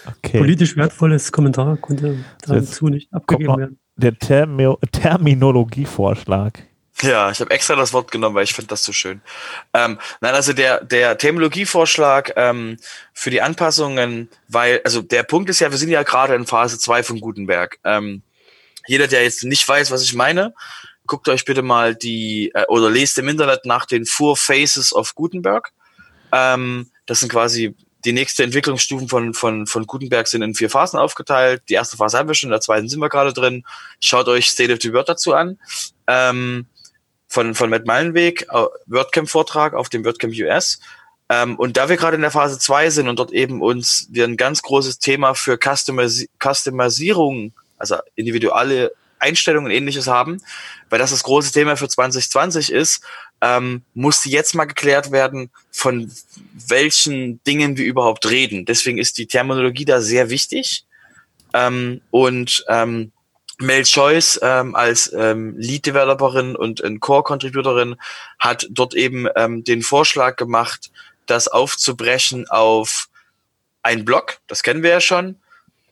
Okay. 0.06 0.38
Politisch 0.38 0.76
wertvolles 0.76 1.30
Kommentar 1.30 1.76
konnte 1.76 2.24
dazu 2.46 2.88
nicht 2.88 3.12
abgegeben 3.12 3.56
werden 3.56 3.78
der 3.96 4.18
Termi 4.18 4.74
Terminologievorschlag. 4.92 6.62
Ja, 7.02 7.30
ich 7.30 7.40
habe 7.40 7.50
extra 7.50 7.74
das 7.74 7.92
Wort 7.92 8.12
genommen, 8.12 8.36
weil 8.36 8.44
ich 8.44 8.54
finde 8.54 8.68
das 8.68 8.84
so 8.84 8.92
schön. 8.92 9.20
Ähm, 9.72 9.98
nein, 10.20 10.34
also 10.34 10.52
der, 10.52 10.84
der 10.84 11.18
Terminologievorschlag 11.18 12.32
ähm, 12.36 12.76
für 13.12 13.30
die 13.30 13.42
Anpassungen, 13.42 14.30
weil, 14.48 14.80
also 14.84 15.02
der 15.02 15.24
Punkt 15.24 15.50
ist 15.50 15.60
ja, 15.60 15.70
wir 15.70 15.78
sind 15.78 15.90
ja 15.90 16.04
gerade 16.04 16.34
in 16.34 16.46
Phase 16.46 16.78
2 16.78 17.02
von 17.02 17.20
Gutenberg. 17.20 17.78
Ähm, 17.84 18.22
jeder, 18.86 19.08
der 19.08 19.24
jetzt 19.24 19.44
nicht 19.44 19.68
weiß, 19.68 19.90
was 19.90 20.02
ich 20.02 20.14
meine, 20.14 20.54
guckt 21.06 21.28
euch 21.28 21.44
bitte 21.44 21.62
mal 21.62 21.94
die, 21.94 22.52
äh, 22.54 22.64
oder 22.68 22.90
lest 22.90 23.18
im 23.18 23.28
Internet 23.28 23.64
nach 23.64 23.86
den 23.86 24.06
Four 24.06 24.36
Phases 24.36 24.94
of 24.94 25.14
Gutenberg. 25.14 25.72
Ähm, 26.32 26.90
das 27.06 27.20
sind 27.20 27.28
quasi 27.30 27.74
die 28.04 28.12
nächste 28.12 28.42
Entwicklungsstufen 28.42 29.08
von, 29.08 29.34
von, 29.34 29.66
von 29.66 29.86
Gutenberg 29.86 30.26
sind 30.26 30.42
in 30.42 30.54
vier 30.54 30.70
Phasen 30.70 30.98
aufgeteilt. 30.98 31.62
Die 31.68 31.74
erste 31.74 31.96
Phase 31.96 32.18
haben 32.18 32.28
wir 32.28 32.34
schon, 32.34 32.48
in 32.48 32.52
der 32.52 32.60
zweiten 32.60 32.88
sind 32.88 33.00
wir 33.00 33.08
gerade 33.08 33.32
drin. 33.32 33.64
Schaut 34.00 34.28
euch 34.28 34.50
State 34.50 34.72
of 34.72 34.78
the 34.82 34.92
Word 34.92 35.08
dazu 35.08 35.34
an. 35.34 35.58
Ähm, 36.06 36.66
von, 37.28 37.54
von 37.54 37.70
Matt 37.70 37.86
Meilenweg, 37.86 38.46
WordCamp-Vortrag 38.86 39.74
auf 39.74 39.88
dem 39.88 40.04
WordCamp 40.04 40.34
US. 40.34 40.78
Ähm, 41.28 41.56
und 41.56 41.76
da 41.76 41.88
wir 41.88 41.96
gerade 41.96 42.16
in 42.16 42.22
der 42.22 42.30
Phase 42.30 42.58
2 42.58 42.90
sind 42.90 43.08
und 43.08 43.18
dort 43.18 43.32
eben 43.32 43.62
uns 43.62 44.08
wir 44.10 44.24
ein 44.24 44.36
ganz 44.36 44.62
großes 44.62 44.98
Thema 44.98 45.34
für 45.34 45.58
Customis 45.58 46.26
Customisierung, 46.38 47.52
also 47.78 47.96
individuelle 48.14 48.92
Einstellungen 49.24 49.66
und 49.66 49.76
ähnliches 49.76 50.06
haben, 50.06 50.40
weil 50.90 50.98
das 50.98 51.10
das 51.10 51.22
große 51.22 51.52
Thema 51.52 51.76
für 51.76 51.88
2020 51.88 52.70
ist, 52.70 53.02
ähm, 53.40 53.82
musste 53.94 54.28
jetzt 54.28 54.54
mal 54.54 54.66
geklärt 54.66 55.10
werden, 55.10 55.50
von 55.70 56.10
welchen 56.68 57.42
Dingen 57.44 57.76
wir 57.76 57.86
überhaupt 57.86 58.28
reden. 58.30 58.64
Deswegen 58.64 58.98
ist 58.98 59.18
die 59.18 59.26
Terminologie 59.26 59.84
da 59.84 60.00
sehr 60.00 60.30
wichtig. 60.30 60.84
Ähm, 61.52 62.00
und 62.10 62.64
ähm, 62.68 63.12
Mel 63.58 63.84
Choice 63.84 64.40
ähm, 64.42 64.74
als 64.74 65.12
ähm, 65.12 65.54
Lead-Developerin 65.56 66.56
und 66.56 66.82
Core-Contributorin 67.00 67.96
hat 68.38 68.66
dort 68.70 68.94
eben 68.94 69.26
ähm, 69.36 69.62
den 69.62 69.82
Vorschlag 69.82 70.36
gemacht, 70.36 70.90
das 71.26 71.48
aufzubrechen 71.48 72.48
auf 72.48 73.08
ein 73.82 74.04
Block, 74.04 74.38
das 74.46 74.62
kennen 74.62 74.82
wir 74.82 74.90
ja 74.90 75.00
schon. 75.00 75.36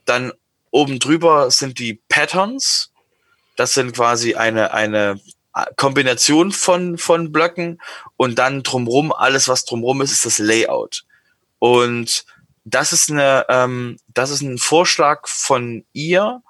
Dann 0.05 0.33
oben 0.71 0.99
drüber 0.99 1.51
sind 1.51 1.79
die 1.79 2.01
Patterns. 2.09 2.92
Das 3.63 3.75
sind 3.75 3.95
quasi 3.95 4.35
eine, 4.35 4.75
eine 4.75 5.21
Kombination 5.77 6.51
von, 6.51 6.99
von 6.99 7.31
Blöcken 7.31 7.81
und 8.17 8.37
dann 8.41 8.65
drumrum, 8.65 9.13
alles 9.13 9.47
was 9.47 9.65
drumrum 9.65 10.03
ist, 10.03 10.11
ist 10.11 10.27
das 10.27 10.41
Layout. 10.41 11.05
Und 11.61 12.25
das 12.65 12.93
ist 12.93 13.09
eine, 13.09 13.47
ähm, 13.49 13.99
das 14.09 14.31
ist 14.31 14.41
ein 14.41 14.59
Vorschlag 14.59 15.29
von 15.29 15.85
ihr, 15.93 16.43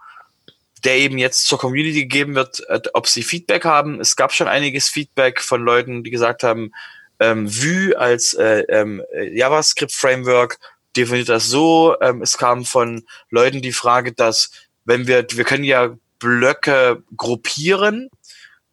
der 0.84 0.96
eben 0.96 1.18
jetzt 1.18 1.44
zur 1.44 1.58
Community 1.58 2.00
gegeben 2.00 2.34
wird, 2.34 2.66
äh, 2.70 2.80
ob 2.94 3.06
sie 3.06 3.22
Feedback 3.22 3.66
haben. 3.66 4.00
Es 4.00 4.16
gab 4.16 4.32
schon 4.32 4.48
einiges 4.48 4.88
Feedback 4.88 5.42
von 5.42 5.62
Leuten, 5.62 6.04
die 6.04 6.10
gesagt 6.10 6.42
haben, 6.42 6.72
ähm, 7.20 7.46
Vue 7.46 7.94
als 7.94 8.32
äh, 8.32 8.60
ähm, 8.70 9.02
JavaScript-Framework 9.12 10.58
definiert 10.96 11.28
das 11.28 11.46
so. 11.46 11.94
Ähm, 12.00 12.22
es 12.22 12.38
kam 12.38 12.64
von 12.64 13.04
Leuten 13.28 13.60
die 13.60 13.72
Frage, 13.72 14.12
dass 14.12 14.50
wenn 14.86 15.06
wir, 15.06 15.26
wir 15.30 15.44
können 15.44 15.64
ja 15.64 15.94
Blöcke 16.22 17.02
gruppieren 17.16 18.08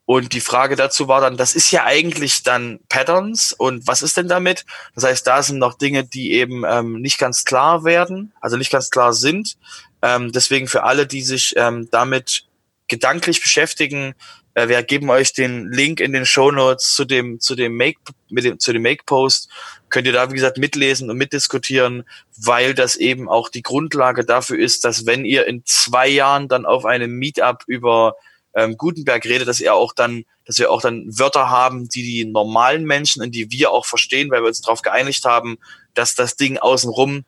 und 0.05 0.33
die 0.33 0.41
Frage 0.41 0.75
dazu 0.75 1.07
war 1.07 1.21
dann, 1.21 1.37
das 1.37 1.53
ist 1.53 1.69
ja 1.71 1.83
eigentlich 1.83 2.43
dann 2.43 2.79
Patterns 2.89 3.53
und 3.53 3.85
was 3.85 4.01
ist 4.01 4.17
denn 4.17 4.27
damit? 4.27 4.65
Das 4.95 5.03
heißt, 5.03 5.27
da 5.27 5.43
sind 5.43 5.59
noch 5.59 5.75
Dinge, 5.75 6.03
die 6.03 6.31
eben 6.33 6.63
ähm, 6.67 7.01
nicht 7.01 7.19
ganz 7.19 7.45
klar 7.45 7.83
werden, 7.83 8.33
also 8.41 8.57
nicht 8.57 8.71
ganz 8.71 8.89
klar 8.89 9.13
sind. 9.13 9.57
Ähm, 10.01 10.31
deswegen 10.31 10.67
für 10.67 10.83
alle, 10.83 11.05
die 11.05 11.21
sich 11.21 11.53
ähm, 11.57 11.89
damit 11.91 12.45
gedanklich 12.87 13.41
beschäftigen, 13.41 14.15
wir 14.67 14.81
geben 14.83 15.09
euch 15.09 15.33
den 15.33 15.71
Link 15.71 15.99
in 15.99 16.11
den 16.11 16.25
Show 16.25 16.51
Notes 16.51 16.93
zu 16.95 17.05
dem 17.05 17.39
zu 17.39 17.55
dem 17.55 17.77
Make 17.77 17.99
mit 18.29 18.43
dem 18.43 18.59
zu 18.59 18.73
dem 18.73 18.81
Make 18.81 19.03
Post. 19.05 19.49
Könnt 19.89 20.07
ihr 20.07 20.13
da 20.13 20.29
wie 20.29 20.35
gesagt 20.35 20.57
mitlesen 20.57 21.09
und 21.09 21.17
mitdiskutieren, 21.17 22.03
weil 22.37 22.73
das 22.73 22.95
eben 22.95 23.29
auch 23.29 23.49
die 23.49 23.61
Grundlage 23.61 24.25
dafür 24.25 24.59
ist, 24.59 24.83
dass 24.83 25.05
wenn 25.05 25.23
ihr 25.23 25.47
in 25.47 25.63
zwei 25.65 26.07
Jahren 26.07 26.47
dann 26.47 26.65
auf 26.65 26.85
einem 26.85 27.11
Meetup 27.17 27.63
über 27.67 28.15
ähm, 28.55 28.77
Gutenberg 28.77 29.25
redet, 29.25 29.47
dass 29.47 29.59
ihr 29.59 29.73
auch 29.73 29.93
dann, 29.93 30.25
dass 30.45 30.57
wir 30.57 30.71
auch 30.71 30.81
dann 30.81 31.05
Wörter 31.07 31.49
haben, 31.49 31.87
die 31.87 32.03
die 32.03 32.25
normalen 32.25 32.85
Menschen, 32.85 33.23
in 33.23 33.31
die 33.31 33.51
wir 33.51 33.71
auch 33.71 33.85
verstehen, 33.85 34.31
weil 34.31 34.41
wir 34.41 34.47
uns 34.47 34.61
darauf 34.61 34.81
geeinigt 34.81 35.25
haben, 35.25 35.57
dass 35.93 36.15
das 36.15 36.35
Ding 36.35 36.57
außenrum 36.57 37.25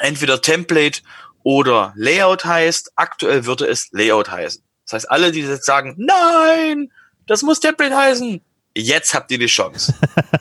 entweder 0.00 0.40
Template 0.40 1.02
oder 1.42 1.92
Layout 1.96 2.44
heißt. 2.44 2.92
Aktuell 2.96 3.46
würde 3.46 3.66
es 3.66 3.88
Layout 3.92 4.30
heißen. 4.30 4.62
Das 4.92 5.04
heißt, 5.04 5.10
alle, 5.10 5.32
die 5.32 5.40
jetzt 5.40 5.64
sagen, 5.64 5.94
nein, 5.96 6.90
das 7.26 7.42
muss 7.42 7.60
Template 7.60 7.96
heißen, 7.96 8.42
jetzt 8.76 9.14
habt 9.14 9.30
ihr 9.30 9.38
die 9.38 9.46
Chance. 9.46 9.94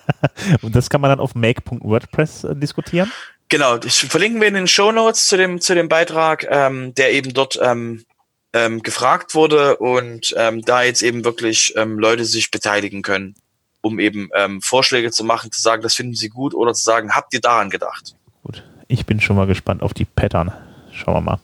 Und 0.62 0.76
das 0.76 0.90
kann 0.90 1.00
man 1.00 1.10
dann 1.10 1.22
auf 1.22 1.36
make.wordpress 1.36 2.44
äh, 2.44 2.56
diskutieren? 2.56 3.10
Genau, 3.48 3.78
das 3.78 3.98
verlinken 3.98 4.42
wir 4.42 4.50
in 4.50 4.54
den 4.54 4.68
Show 4.68 4.92
Notes 4.92 5.28
zu 5.28 5.38
dem, 5.38 5.62
zu 5.62 5.74
dem 5.74 5.88
Beitrag, 5.88 6.46
ähm, 6.50 6.94
der 6.96 7.14
eben 7.14 7.34
dort 7.34 7.60
ähm, 7.62 8.04
ähm, 8.52 8.84
gefragt 8.84 9.36
wurde 9.36 9.78
und 9.78 10.34
ähm, 10.38 10.62
da 10.64 10.84
jetzt 10.84 11.02
eben 11.02 11.24
wirklich 11.24 11.74
ähm, 11.78 11.98
Leute 11.98 12.26
sich 12.26 12.52
beteiligen 12.52 13.04
können, 13.04 13.36
um 13.80 14.00
eben 14.00 14.30
ähm, 14.36 14.62
Vorschläge 14.62 15.12
zu 15.12 15.24
machen, 15.24 15.52
zu 15.52 15.62
sagen, 15.62 15.82
das 15.82 15.96
finden 15.96 16.16
sie 16.16 16.30
gut 16.30 16.54
oder 16.54 16.74
zu 16.74 16.84
sagen, 16.84 17.16
habt 17.16 17.34
ihr 17.34 17.42
daran 17.42 17.70
gedacht? 17.70 18.16
Gut, 18.44 18.64
ich 18.90 19.06
bin 19.06 19.22
schon 19.22 19.38
mal 19.38 19.48
gespannt 19.48 19.82
auf 19.82 19.94
die 19.94 20.06
Pattern. 20.06 20.52
Schauen 20.92 21.14
wir 21.14 21.22
mal. 21.22 21.40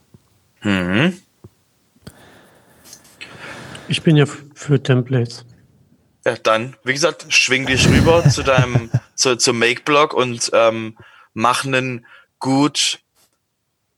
Mhm. 0.62 1.18
Ich 3.88 4.02
bin 4.02 4.16
ja 4.16 4.26
für 4.26 4.82
Templates. 4.82 5.44
Ja, 6.24 6.36
dann, 6.36 6.76
wie 6.84 6.92
gesagt, 6.92 7.26
schwing 7.30 7.66
dich 7.66 7.88
rüber 7.88 8.28
zu 8.30 8.42
deinem, 8.42 8.90
zu, 9.14 9.36
zum 9.36 9.58
Make-Blog 9.58 10.12
und 10.14 10.50
ähm, 10.52 10.96
mach 11.32 11.64
einen 11.64 12.06
gut 12.38 13.00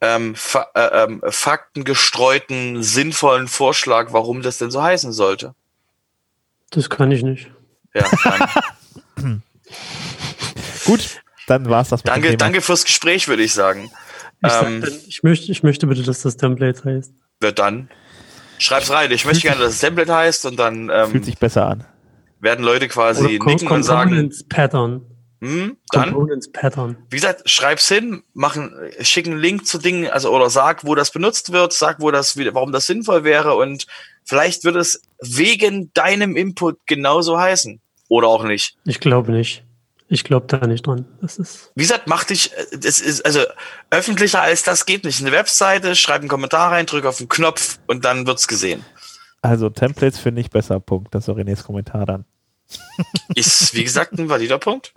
ähm, 0.01 0.35
fa 0.35 0.69
äh, 0.75 1.05
ähm, 1.05 1.23
faktengestreuten, 1.27 2.83
sinnvollen 2.83 3.49
Vorschlag, 3.49 4.13
warum 4.13 4.43
das 4.43 4.59
denn 4.59 4.71
so 4.71 4.83
heißen 4.83 5.13
sollte. 5.13 5.55
Das 6.71 6.89
kann 6.89 7.11
ich 7.11 7.23
nicht. 7.23 7.51
Ja, 7.95 8.07
dann. 8.25 9.43
Gut, 10.85 11.21
dann 11.47 11.69
war's 11.69 11.91
das. 11.91 12.03
Mit 12.03 12.09
danke, 12.09 12.37
danke 12.37 12.61
fürs 12.61 12.85
Gespräch, 12.85 13.29
würde 13.29 13.43
ich 13.43 13.53
sagen. 13.53 13.91
Ich, 14.43 14.53
ähm, 14.63 14.85
ich, 15.07 15.23
möchte, 15.23 15.53
ich 15.53 15.63
möchte 15.63 15.87
bitte, 15.87 16.03
dass 16.03 16.23
das 16.23 16.37
Template 16.37 16.83
heißt. 16.85 17.13
Wird 17.41 17.59
dann. 17.59 17.91
Schreib's 18.61 18.91
rein. 18.91 19.11
Ich 19.11 19.25
möchte 19.25 19.43
gerne, 19.43 19.61
dass 19.61 19.73
es 19.75 19.81
Template 19.81 20.15
heißt 20.15 20.47
und 20.47 20.59
dann 20.59 20.91
ähm, 20.93 21.11
fühlt 21.11 21.25
sich 21.25 21.39
besser 21.39 21.67
an. 21.67 21.85
Werden 22.41 22.65
Leute 22.65 22.89
quasi 22.89 23.37
Oder 23.37 23.47
nicken 23.47 23.69
und 23.69 23.83
sagen. 23.83 24.33
Pattern. 24.49 25.03
Hm, 25.41 25.79
dann, 25.91 26.13
Components 26.13 26.53
Pattern. 26.53 26.99
Wie 27.09 27.17
gesagt, 27.17 27.49
schreib's 27.49 27.89
hin, 27.89 28.23
machen, 28.35 28.73
schick 29.01 29.27
einen 29.27 29.39
Link 29.39 29.67
zu 29.67 29.79
Dingen, 29.79 30.11
also 30.11 30.31
oder 30.31 30.51
sag, 30.51 30.85
wo 30.85 30.95
das 30.95 31.11
benutzt 31.11 31.53
wird, 31.53 31.73
sag, 31.73 32.01
wo 32.01 32.11
das, 32.11 32.37
warum 32.37 32.73
das 32.73 32.87
sinnvoll 32.87 33.25
wäre 33.25 33.55
und 33.55 33.87
vielleicht 34.25 34.65
wird 34.65 34.77
es 34.77 35.01
wegen 35.23 35.91
deinem 35.95 36.37
Input 36.37 36.87
genauso 36.87 37.39
heißen. 37.39 37.81
Oder 38.09 38.29
auch 38.29 38.45
nicht. 38.45 38.77
Ich 38.85 39.01
glaube 39.01 39.33
nicht. 39.33 39.65
Ich 40.13 40.25
glaube 40.25 40.47
da 40.49 40.67
nicht 40.67 40.89
dran. 40.89 41.07
Das 41.21 41.39
ist. 41.39 41.71
Wie 41.77 41.83
gesagt, 41.83 42.09
mach 42.09 42.25
dich, 42.25 42.51
das 42.73 42.99
ist, 42.99 43.25
also 43.25 43.45
öffentlicher 43.91 44.43
als 44.43 44.65
das 44.65 44.85
geht 44.85 45.05
nicht. 45.05 45.21
Eine 45.21 45.31
Webseite, 45.31 45.95
schreib 45.95 46.21
einen 46.21 46.29
Kommentar 46.29 46.73
rein, 46.73 46.87
drück 46.87 47.07
auf 47.07 47.19
den 47.19 47.29
Knopf 47.29 47.79
und 47.87 48.05
dann 48.05 48.27
wird's 48.27 48.49
gesehen. 48.49 48.85
Also 49.41 49.71
Templates 49.71 50.19
finde 50.19 50.41
ich 50.41 50.51
besser, 50.51 50.81
Punkt. 50.81 51.15
Das 51.15 51.29
ist 51.29 51.35
Renés 51.35 51.63
Kommentar 51.65 52.07
dann. 52.07 52.25
Ist, 53.35 53.73
wie 53.75 53.85
gesagt, 53.85 54.13
ein 54.19 54.29
valider 54.29 54.59
Punkt. 54.59 54.93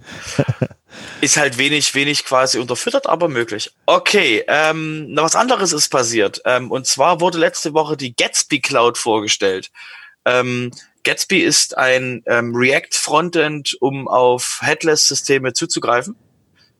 Ist 1.22 1.38
halt 1.38 1.60
wenig, 1.60 1.94
wenig 1.94 2.26
quasi 2.26 2.58
unterfüttert, 2.58 3.08
aber 3.08 3.30
möglich. 3.30 3.72
Okay, 3.86 4.44
ähm, 4.48 5.12
noch 5.14 5.24
was 5.24 5.36
anderes 5.36 5.74
ist 5.74 5.90
passiert. 5.90 6.42
Ähm, 6.46 6.70
und 6.70 6.86
zwar 6.86 7.20
wurde 7.20 7.40
letzte 7.40 7.74
Woche 7.74 7.98
die 7.98 8.16
Gatsby 8.16 8.62
Cloud 8.62 8.98
vorgestellt. 8.98 9.72
Ähm, 10.26 10.72
Gatsby 11.04 11.40
ist 11.40 11.78
ein 11.78 12.24
ähm, 12.28 12.56
React-Frontend, 12.56 13.78
um 13.82 14.08
auf 14.08 14.60
Headless-Systeme 14.62 15.54
zuzugreifen. 15.54 16.16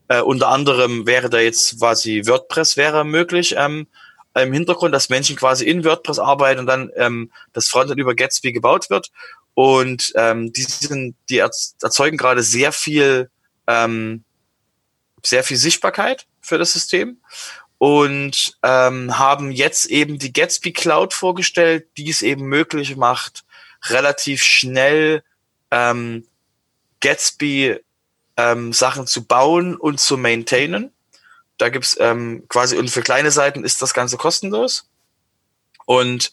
Äh, 0.08 0.20
unter 0.20 0.48
anderem 0.48 1.06
wäre 1.06 1.30
da 1.30 1.38
jetzt 1.38 1.78
quasi 1.78 2.22
WordPress 2.26 2.76
wäre 2.76 3.04
möglich 3.04 3.54
ähm, 3.56 3.86
im 4.34 4.52
Hintergrund, 4.52 4.94
dass 4.94 5.08
Menschen 5.08 5.36
quasi 5.36 5.64
in 5.64 5.84
WordPress 5.84 6.18
arbeiten 6.18 6.60
und 6.60 6.66
dann 6.66 6.90
ähm, 6.96 7.30
das 7.52 7.68
Frontend 7.68 8.00
über 8.00 8.14
Gatsby 8.14 8.52
gebaut 8.52 8.90
wird. 8.90 9.10
Und 9.54 10.12
ähm, 10.16 10.52
die, 10.52 10.62
sind, 10.62 11.16
die 11.28 11.38
erzeugen 11.38 12.16
gerade 12.16 12.42
sehr 12.42 12.72
viel, 12.72 13.30
ähm, 13.68 14.24
sehr 15.22 15.44
viel 15.44 15.56
Sichtbarkeit 15.56 16.26
für 16.40 16.58
das 16.58 16.72
System 16.72 17.18
und 17.78 18.56
ähm, 18.62 19.18
haben 19.18 19.52
jetzt 19.52 19.86
eben 19.86 20.18
die 20.18 20.32
Gatsby 20.32 20.72
Cloud 20.72 21.14
vorgestellt, 21.14 21.86
die 21.96 22.10
es 22.10 22.22
eben 22.22 22.46
möglich 22.46 22.96
macht, 22.96 23.43
relativ 23.88 24.42
schnell 24.42 25.22
ähm, 25.70 26.26
Gatsby 27.00 27.80
ähm, 28.36 28.72
Sachen 28.72 29.06
zu 29.06 29.24
bauen 29.24 29.76
und 29.76 30.00
zu 30.00 30.16
maintainen. 30.16 30.90
Da 31.58 31.68
gibt's 31.68 31.96
ähm, 32.00 32.44
quasi, 32.48 32.76
und 32.76 32.90
für 32.90 33.02
kleine 33.02 33.30
Seiten 33.30 33.64
ist 33.64 33.80
das 33.82 33.94
Ganze 33.94 34.16
kostenlos. 34.16 34.88
Und 35.86 36.32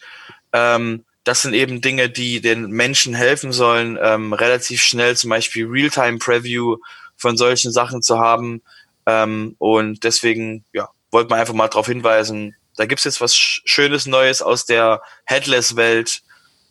ähm, 0.53 1.05
das 1.23 1.43
sind 1.43 1.53
eben 1.53 1.81
Dinge, 1.81 2.09
die 2.09 2.41
den 2.41 2.71
Menschen 2.71 3.13
helfen 3.13 3.51
sollen, 3.51 3.99
ähm, 4.01 4.33
relativ 4.33 4.81
schnell 4.81 5.15
zum 5.15 5.29
Beispiel 5.29 5.67
Realtime-Preview 5.67 6.77
von 7.15 7.37
solchen 7.37 7.71
Sachen 7.71 8.01
zu 8.01 8.17
haben. 8.17 8.61
Ähm, 9.05 9.55
und 9.59 10.03
deswegen, 10.03 10.65
ja, 10.73 10.89
wollte 11.11 11.29
man 11.29 11.39
einfach 11.39 11.53
mal 11.53 11.67
darauf 11.67 11.87
hinweisen, 11.87 12.55
da 12.77 12.85
gibt's 12.85 13.03
jetzt 13.03 13.21
was 13.21 13.35
Schönes 13.35 14.07
Neues 14.07 14.41
aus 14.41 14.65
der 14.65 15.03
Headless-Welt. 15.25 16.21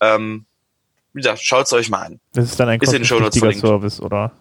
Ähm, 0.01 0.47
wie 1.12 1.21
gesagt, 1.21 1.40
schaut's 1.43 1.73
euch 1.73 1.90
mal 1.90 2.02
an. 2.02 2.21
Das 2.33 2.45
ist 2.45 2.61
dann 2.61 2.69
ein 2.69 2.79
kostenpflichtiger 2.79 3.52
Service, 3.52 4.00
oder? 4.00 4.33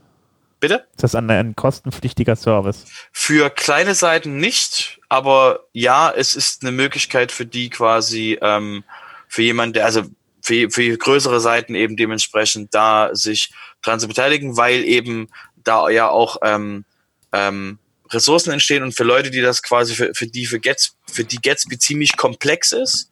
Bitte? 0.59 0.85
Ist 0.93 1.03
das 1.03 1.15
ein, 1.15 1.29
ein 1.29 1.55
kostenpflichtiger 1.55 2.35
Service? 2.35 2.85
Für 3.11 3.49
kleine 3.49 3.95
Seiten 3.95 4.37
nicht, 4.37 4.99
aber 5.07 5.61
ja, 5.71 6.11
es 6.11 6.35
ist 6.35 6.63
eine 6.63 6.71
Möglichkeit 6.71 7.31
für 7.31 7.45
die 7.45 7.69
quasi, 7.69 8.37
ähm, 8.41 8.83
für 9.27 9.41
jemanden, 9.41 9.73
der, 9.73 9.85
also 9.85 10.03
für, 10.41 10.69
für 10.69 10.97
größere 10.97 11.39
Seiten 11.39 11.75
eben 11.75 11.95
dementsprechend 11.95 12.73
da 12.73 13.09
sich 13.13 13.51
dran 13.81 13.99
zu 13.99 14.07
beteiligen, 14.07 14.57
weil 14.57 14.83
eben 14.83 15.29
da 15.55 15.89
ja 15.89 16.09
auch 16.09 16.37
ähm, 16.43 16.85
ähm, 17.31 17.79
Ressourcen 18.11 18.51
entstehen 18.51 18.83
und 18.83 18.93
für 18.93 19.03
Leute, 19.03 19.31
die 19.31 19.41
das 19.41 19.61
quasi 19.61 19.95
für, 19.95 20.13
für 20.13 20.27
die 20.27 20.45
für 20.45 20.59
Gets, 20.59 20.95
für 21.09 21.23
die 21.23 21.37
Gatsby 21.37 21.77
ziemlich 21.77 22.17
komplex 22.17 22.71
ist, 22.71 23.11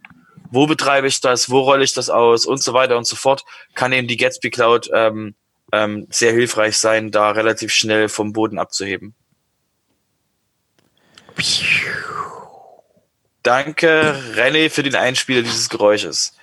wo 0.51 0.67
betreibe 0.67 1.07
ich 1.07 1.21
das, 1.21 1.49
wo 1.49 1.59
rolle 1.59 1.83
ich 1.83 1.93
das 1.93 2.09
aus 2.09 2.45
und 2.45 2.61
so 2.61 2.73
weiter 2.73 2.97
und 2.97 3.05
so 3.05 3.15
fort, 3.15 3.43
kann 3.75 3.93
eben 3.93 4.07
die 4.07 4.17
Gatsby 4.17 4.49
Cloud 4.49 4.89
ähm, 4.93 5.35
ähm, 5.71 6.07
sehr 6.09 6.31
hilfreich 6.31 6.77
sein, 6.77 7.11
da 7.11 7.31
relativ 7.31 7.73
schnell 7.73 8.09
vom 8.09 8.33
Boden 8.33 8.59
abzuheben. 8.59 9.15
Danke, 13.43 14.15
René, 14.35 14.69
für 14.69 14.83
den 14.83 14.95
Einspieler 14.95 15.41
dieses 15.41 15.69
Geräusches. 15.69 16.35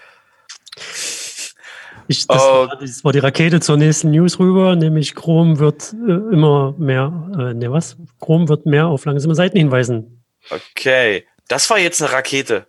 Ich, 2.07 2.27
das, 2.27 2.43
oh. 2.43 2.69
war, 2.69 2.79
das, 2.81 3.05
war, 3.05 3.13
die 3.13 3.19
Rakete 3.19 3.61
zur 3.61 3.77
nächsten 3.77 4.11
News 4.11 4.39
rüber, 4.39 4.77
nämlich 4.77 5.15
Chrome 5.15 5.59
wird 5.59 5.95
äh, 5.95 6.35
immer 6.35 6.75
mehr, 6.79 7.31
äh, 7.39 7.55
ne 7.55 7.73
was? 7.73 7.97
Chrome 8.21 8.49
wird 8.49 8.67
mehr 8.67 8.87
auf 8.87 9.05
langsame 9.07 9.35
Seiten 9.35 9.57
hinweisen. 9.57 10.23
Okay, 10.51 11.27
das 11.49 11.69
war 11.71 11.79
jetzt 11.79 12.03
eine 12.03 12.13
Rakete. 12.13 12.67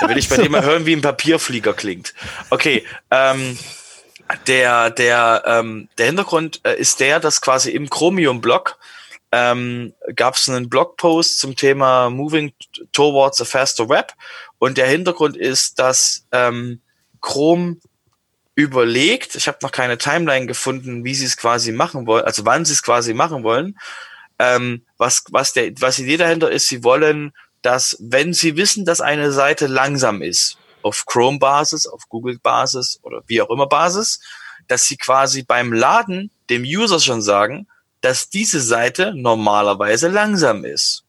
Da 0.00 0.08
will 0.08 0.18
ich 0.18 0.28
bei 0.28 0.36
dem 0.42 0.52
mal 0.52 0.64
hören, 0.64 0.86
wie 0.86 0.94
ein 0.94 1.02
Papierflieger 1.02 1.74
klingt. 1.74 2.14
Okay, 2.50 2.84
ähm, 3.10 3.58
der, 4.46 4.90
der, 4.90 5.42
ähm, 5.46 5.88
der 5.98 6.06
Hintergrund 6.06 6.60
äh, 6.64 6.76
ist 6.76 7.00
der, 7.00 7.20
dass 7.20 7.40
quasi 7.40 7.70
im 7.70 7.88
Chromium-Blog 7.88 8.78
ähm, 9.32 9.92
gab 10.14 10.34
es 10.34 10.48
einen 10.48 10.68
Blogpost 10.68 11.38
zum 11.38 11.56
Thema 11.56 12.10
Moving 12.10 12.52
Towards 12.92 13.40
a 13.40 13.44
Faster 13.44 13.88
Web. 13.88 14.12
Und 14.58 14.78
der 14.78 14.86
Hintergrund 14.86 15.36
ist, 15.36 15.78
dass 15.78 16.26
ähm, 16.32 16.80
Chrome 17.20 17.76
überlegt, 18.54 19.34
ich 19.34 19.48
habe 19.48 19.58
noch 19.62 19.72
keine 19.72 19.98
Timeline 19.98 20.46
gefunden, 20.46 21.04
wie 21.04 21.14
sie 21.14 21.26
es 21.26 21.36
quasi 21.36 21.72
machen 21.72 22.06
wollen, 22.06 22.24
also 22.24 22.46
wann 22.46 22.64
sie 22.64 22.72
es 22.72 22.82
quasi 22.82 23.12
machen 23.12 23.42
wollen. 23.42 23.78
Ähm, 24.38 24.84
was, 24.96 25.24
was, 25.30 25.52
der, 25.52 25.72
was 25.80 25.96
die 25.96 26.04
Idee 26.04 26.16
dahinter 26.16 26.50
ist, 26.50 26.68
sie 26.68 26.82
wollen, 26.82 27.32
dass, 27.62 27.96
wenn 28.00 28.32
sie 28.32 28.56
wissen, 28.56 28.84
dass 28.84 29.00
eine 29.00 29.32
Seite 29.32 29.66
langsam 29.66 30.22
ist, 30.22 30.58
auf 30.82 31.04
Chrome-Basis, 31.06 31.86
auf 31.86 32.08
Google-Basis 32.08 33.00
oder 33.02 33.22
wie 33.26 33.42
auch 33.42 33.50
immer 33.50 33.66
Basis, 33.66 34.20
dass 34.68 34.84
sie 34.84 34.96
quasi 34.96 35.42
beim 35.42 35.72
Laden 35.72 36.30
dem 36.50 36.62
User 36.62 37.00
schon 37.00 37.22
sagen, 37.22 37.66
dass 38.00 38.30
diese 38.30 38.60
Seite 38.60 39.12
normalerweise 39.14 40.08
langsam 40.08 40.64
ist. 40.64 41.04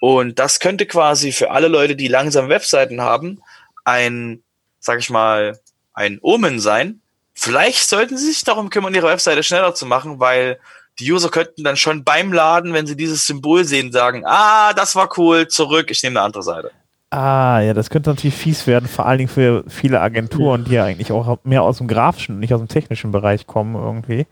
Und 0.00 0.38
das 0.38 0.60
könnte 0.60 0.86
quasi 0.86 1.32
für 1.32 1.50
alle 1.50 1.68
Leute, 1.68 1.96
die 1.96 2.08
langsam 2.08 2.48
Webseiten 2.48 3.00
haben, 3.00 3.42
ein, 3.84 4.42
sag 4.78 5.00
ich 5.00 5.10
mal, 5.10 5.58
ein 5.94 6.18
Omen 6.20 6.60
sein. 6.60 7.00
Vielleicht 7.34 7.88
sollten 7.88 8.16
sie 8.16 8.26
sich 8.26 8.44
darum 8.44 8.70
kümmern, 8.70 8.94
ihre 8.94 9.08
Webseite 9.08 9.42
schneller 9.42 9.74
zu 9.74 9.86
machen, 9.86 10.20
weil 10.20 10.60
die 10.98 11.12
User 11.12 11.28
könnten 11.28 11.64
dann 11.64 11.76
schon 11.76 12.04
beim 12.04 12.32
Laden, 12.32 12.72
wenn 12.72 12.86
sie 12.86 12.96
dieses 12.96 13.26
Symbol 13.26 13.64
sehen, 13.64 13.92
sagen, 13.92 14.22
ah, 14.24 14.72
das 14.72 14.96
war 14.96 15.08
cool, 15.18 15.48
zurück, 15.48 15.90
ich 15.90 16.02
nehme 16.02 16.18
eine 16.18 16.26
andere 16.26 16.42
Seite. 16.42 16.70
Ah, 17.10 17.60
ja, 17.60 17.72
das 17.72 17.88
könnte 17.88 18.10
natürlich 18.10 18.34
fies 18.34 18.66
werden, 18.66 18.88
vor 18.88 19.06
allen 19.06 19.18
Dingen 19.18 19.30
für 19.30 19.64
viele 19.68 20.00
Agenturen, 20.00 20.64
die 20.64 20.72
ja 20.72 20.84
eigentlich 20.84 21.12
auch 21.12 21.38
mehr 21.44 21.62
aus 21.62 21.78
dem 21.78 21.86
grafischen, 21.86 22.40
nicht 22.40 22.52
aus 22.52 22.60
dem 22.60 22.66
technischen 22.66 23.12
Bereich 23.12 23.46
kommen 23.46 23.76
irgendwie. 23.76 24.26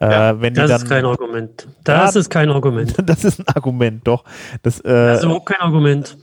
Äh, 0.00 0.10
ja, 0.10 0.30
äh, 0.30 0.40
wenn 0.40 0.54
das 0.54 0.70
dann, 0.70 0.82
ist 0.82 0.88
kein 0.88 1.04
Argument. 1.04 1.68
Das 1.84 2.14
ja, 2.14 2.20
ist 2.20 2.30
kein 2.30 2.50
Argument. 2.50 2.94
Das 3.04 3.24
ist 3.24 3.40
ein 3.40 3.46
Argument, 3.54 4.06
doch. 4.06 4.24
Das, 4.62 4.80
äh, 4.80 4.84
das 4.84 5.18
ist 5.18 5.24
überhaupt 5.24 5.46
kein 5.46 5.60
Argument. 5.60 6.16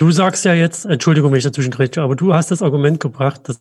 Du 0.00 0.10
sagst 0.10 0.46
ja 0.46 0.54
jetzt, 0.54 0.86
Entschuldigung, 0.86 1.30
wenn 1.30 1.36
ich 1.36 1.44
dazwischen 1.44 1.70
grätsche, 1.70 2.00
aber 2.00 2.16
du 2.16 2.32
hast 2.32 2.50
das 2.50 2.62
Argument 2.62 3.00
gebracht, 3.00 3.46
dass 3.50 3.58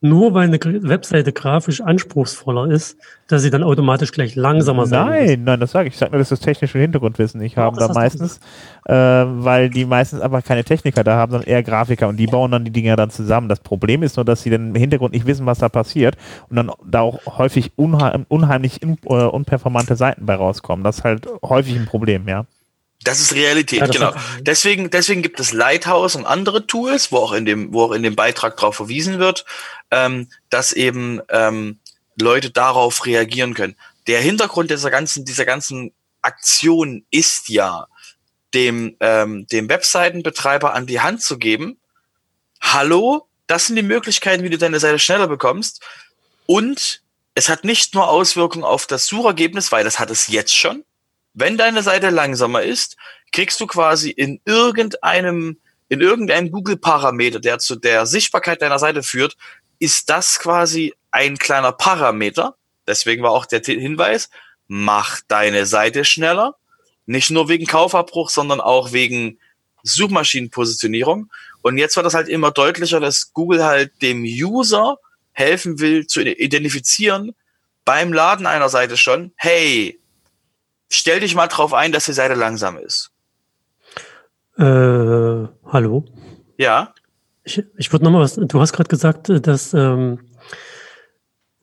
nur 0.00 0.32
weil 0.32 0.44
eine 0.44 0.58
Webseite 0.58 1.30
grafisch 1.30 1.82
anspruchsvoller 1.82 2.70
ist, 2.70 2.96
dass 3.28 3.42
sie 3.42 3.50
dann 3.50 3.62
automatisch 3.62 4.10
gleich 4.10 4.34
langsamer 4.34 4.86
sein 4.86 5.06
Nein, 5.06 5.26
muss. 5.26 5.38
nein, 5.44 5.60
das 5.60 5.72
sage 5.72 5.88
ich. 5.88 5.92
Ich 5.92 5.98
sage 5.98 6.12
nur, 6.12 6.20
dass 6.20 6.30
das 6.30 6.40
technische 6.40 6.78
Hintergrundwissen 6.78 7.38
nicht 7.38 7.58
haben 7.58 7.76
da 7.76 7.92
meistens, 7.92 8.40
äh, 8.86 8.94
weil 8.94 9.68
die 9.68 9.84
meistens 9.84 10.22
aber 10.22 10.40
keine 10.40 10.64
Techniker 10.64 11.04
da 11.04 11.16
haben, 11.16 11.32
sondern 11.32 11.50
eher 11.50 11.62
Grafiker 11.62 12.08
und 12.08 12.16
die 12.16 12.28
bauen 12.28 12.50
dann 12.50 12.64
die 12.64 12.70
Dinger 12.70 12.96
dann 12.96 13.10
zusammen. 13.10 13.50
Das 13.50 13.60
Problem 13.60 14.02
ist 14.02 14.16
nur, 14.16 14.24
dass 14.24 14.42
sie 14.42 14.48
dann 14.48 14.68
im 14.68 14.74
Hintergrund 14.76 15.12
nicht 15.12 15.26
wissen, 15.26 15.44
was 15.44 15.58
da 15.58 15.68
passiert 15.68 16.16
und 16.48 16.56
dann 16.56 16.70
da 16.82 17.02
auch 17.02 17.20
häufig 17.36 17.72
unheim 17.76 18.24
unheimlich 18.28 18.80
in, 18.80 18.96
äh, 19.04 19.24
unperformante 19.24 19.96
Seiten 19.96 20.24
bei 20.24 20.34
rauskommen. 20.34 20.82
Das 20.82 21.00
ist 21.00 21.04
halt 21.04 21.28
häufig 21.42 21.76
ein 21.76 21.84
Problem, 21.84 22.26
ja. 22.26 22.46
Das 23.04 23.20
ist 23.20 23.34
Realität, 23.34 23.80
ja, 23.80 23.86
das 23.86 23.96
genau. 23.96 24.14
Deswegen, 24.40 24.90
deswegen 24.90 25.22
gibt 25.22 25.38
es 25.38 25.52
Lighthouse 25.52 26.16
und 26.16 26.24
andere 26.24 26.66
Tools, 26.66 27.12
wo 27.12 27.18
auch 27.18 27.32
in 27.32 27.44
dem, 27.44 27.72
wo 27.72 27.84
auch 27.84 27.92
in 27.92 28.02
dem 28.02 28.16
Beitrag 28.16 28.56
darauf 28.56 28.76
verwiesen 28.76 29.18
wird, 29.18 29.44
ähm, 29.90 30.28
dass 30.48 30.72
eben 30.72 31.20
ähm, 31.28 31.78
Leute 32.18 32.50
darauf 32.50 33.04
reagieren 33.04 33.54
können. 33.54 33.76
Der 34.06 34.20
Hintergrund 34.20 34.70
dieser 34.70 34.90
ganzen, 34.90 35.24
dieser 35.24 35.44
ganzen 35.44 35.92
Aktion 36.22 37.04
ist 37.10 37.50
ja, 37.50 37.86
dem, 38.54 38.96
ähm, 39.00 39.46
dem 39.48 39.68
Webseitenbetreiber 39.68 40.74
an 40.74 40.86
die 40.86 41.00
Hand 41.00 41.22
zu 41.22 41.38
geben, 41.38 41.76
hallo, 42.60 43.28
das 43.46 43.66
sind 43.66 43.76
die 43.76 43.82
Möglichkeiten, 43.82 44.42
wie 44.42 44.50
du 44.50 44.58
deine 44.58 44.80
Seite 44.80 44.98
schneller 44.98 45.26
bekommst. 45.26 45.82
Und 46.46 47.02
es 47.34 47.48
hat 47.48 47.64
nicht 47.64 47.94
nur 47.94 48.08
Auswirkungen 48.08 48.64
auf 48.64 48.86
das 48.86 49.06
Suchergebnis, 49.06 49.72
weil 49.72 49.84
das 49.84 49.98
hat 49.98 50.10
es 50.10 50.28
jetzt 50.28 50.56
schon, 50.56 50.84
wenn 51.34 51.58
deine 51.58 51.82
Seite 51.82 52.10
langsamer 52.10 52.62
ist, 52.62 52.96
kriegst 53.32 53.60
du 53.60 53.66
quasi 53.66 54.10
in 54.10 54.40
irgendeinem, 54.44 55.58
in 55.88 56.00
irgendeinem 56.00 56.50
Google-Parameter, 56.50 57.40
der 57.40 57.58
zu 57.58 57.76
der 57.76 58.06
Sichtbarkeit 58.06 58.62
deiner 58.62 58.78
Seite 58.78 59.02
führt, 59.02 59.36
ist 59.78 60.08
das 60.08 60.38
quasi 60.38 60.94
ein 61.10 61.36
kleiner 61.36 61.72
Parameter. 61.72 62.56
Deswegen 62.86 63.22
war 63.22 63.32
auch 63.32 63.46
der 63.46 63.60
Hinweis, 63.60 64.30
mach 64.68 65.20
deine 65.26 65.66
Seite 65.66 66.04
schneller. 66.04 66.56
Nicht 67.06 67.30
nur 67.30 67.48
wegen 67.48 67.66
Kaufabbruch, 67.66 68.30
sondern 68.30 68.60
auch 68.60 68.92
wegen 68.92 69.38
Suchmaschinenpositionierung. 69.82 71.30
Und 71.60 71.76
jetzt 71.76 71.96
wird 71.96 72.06
das 72.06 72.14
halt 72.14 72.28
immer 72.28 72.50
deutlicher, 72.50 73.00
dass 73.00 73.32
Google 73.32 73.64
halt 73.64 73.90
dem 74.00 74.22
User 74.22 74.98
helfen 75.32 75.80
will 75.80 76.06
zu 76.06 76.22
identifizieren 76.22 77.34
beim 77.84 78.12
Laden 78.12 78.46
einer 78.46 78.68
Seite 78.68 78.96
schon, 78.96 79.32
hey, 79.36 79.98
stell 80.90 81.20
dich 81.20 81.34
mal 81.34 81.48
drauf 81.48 81.72
ein, 81.72 81.92
dass 81.92 82.04
die 82.04 82.12
Seite 82.12 82.34
langsam 82.34 82.78
ist. 82.78 83.10
Äh, 84.58 84.62
hallo? 84.62 86.04
Ja. 86.58 86.94
Ich, 87.42 87.62
ich 87.76 87.92
würde 87.92 88.04
nochmal 88.04 88.22
was, 88.22 88.36
du 88.36 88.60
hast 88.60 88.72
gerade 88.72 88.88
gesagt, 88.88 89.30
dass 89.46 89.74
ähm, 89.74 90.20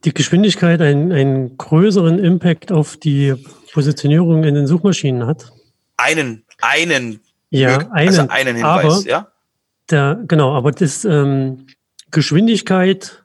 die 0.03 0.13
Geschwindigkeit 0.13 0.81
einen, 0.81 1.11
einen 1.11 1.57
größeren 1.57 2.19
Impact 2.19 2.71
auf 2.71 2.97
die 2.97 3.35
Positionierung 3.73 4.43
in 4.43 4.55
den 4.55 4.67
Suchmaschinen 4.67 5.25
hat. 5.25 5.51
Einen, 5.97 6.43
einen. 6.61 7.21
Ja, 7.49 7.77
einen, 7.91 8.09
also 8.09 8.27
einen 8.29 8.55
Hinweis, 8.55 8.85
aber 8.85 9.09
ja. 9.09 9.27
Der, 9.89 10.19
genau, 10.27 10.55
aber 10.55 10.71
das 10.71 11.03
ähm, 11.05 11.67
Geschwindigkeit 12.11 13.20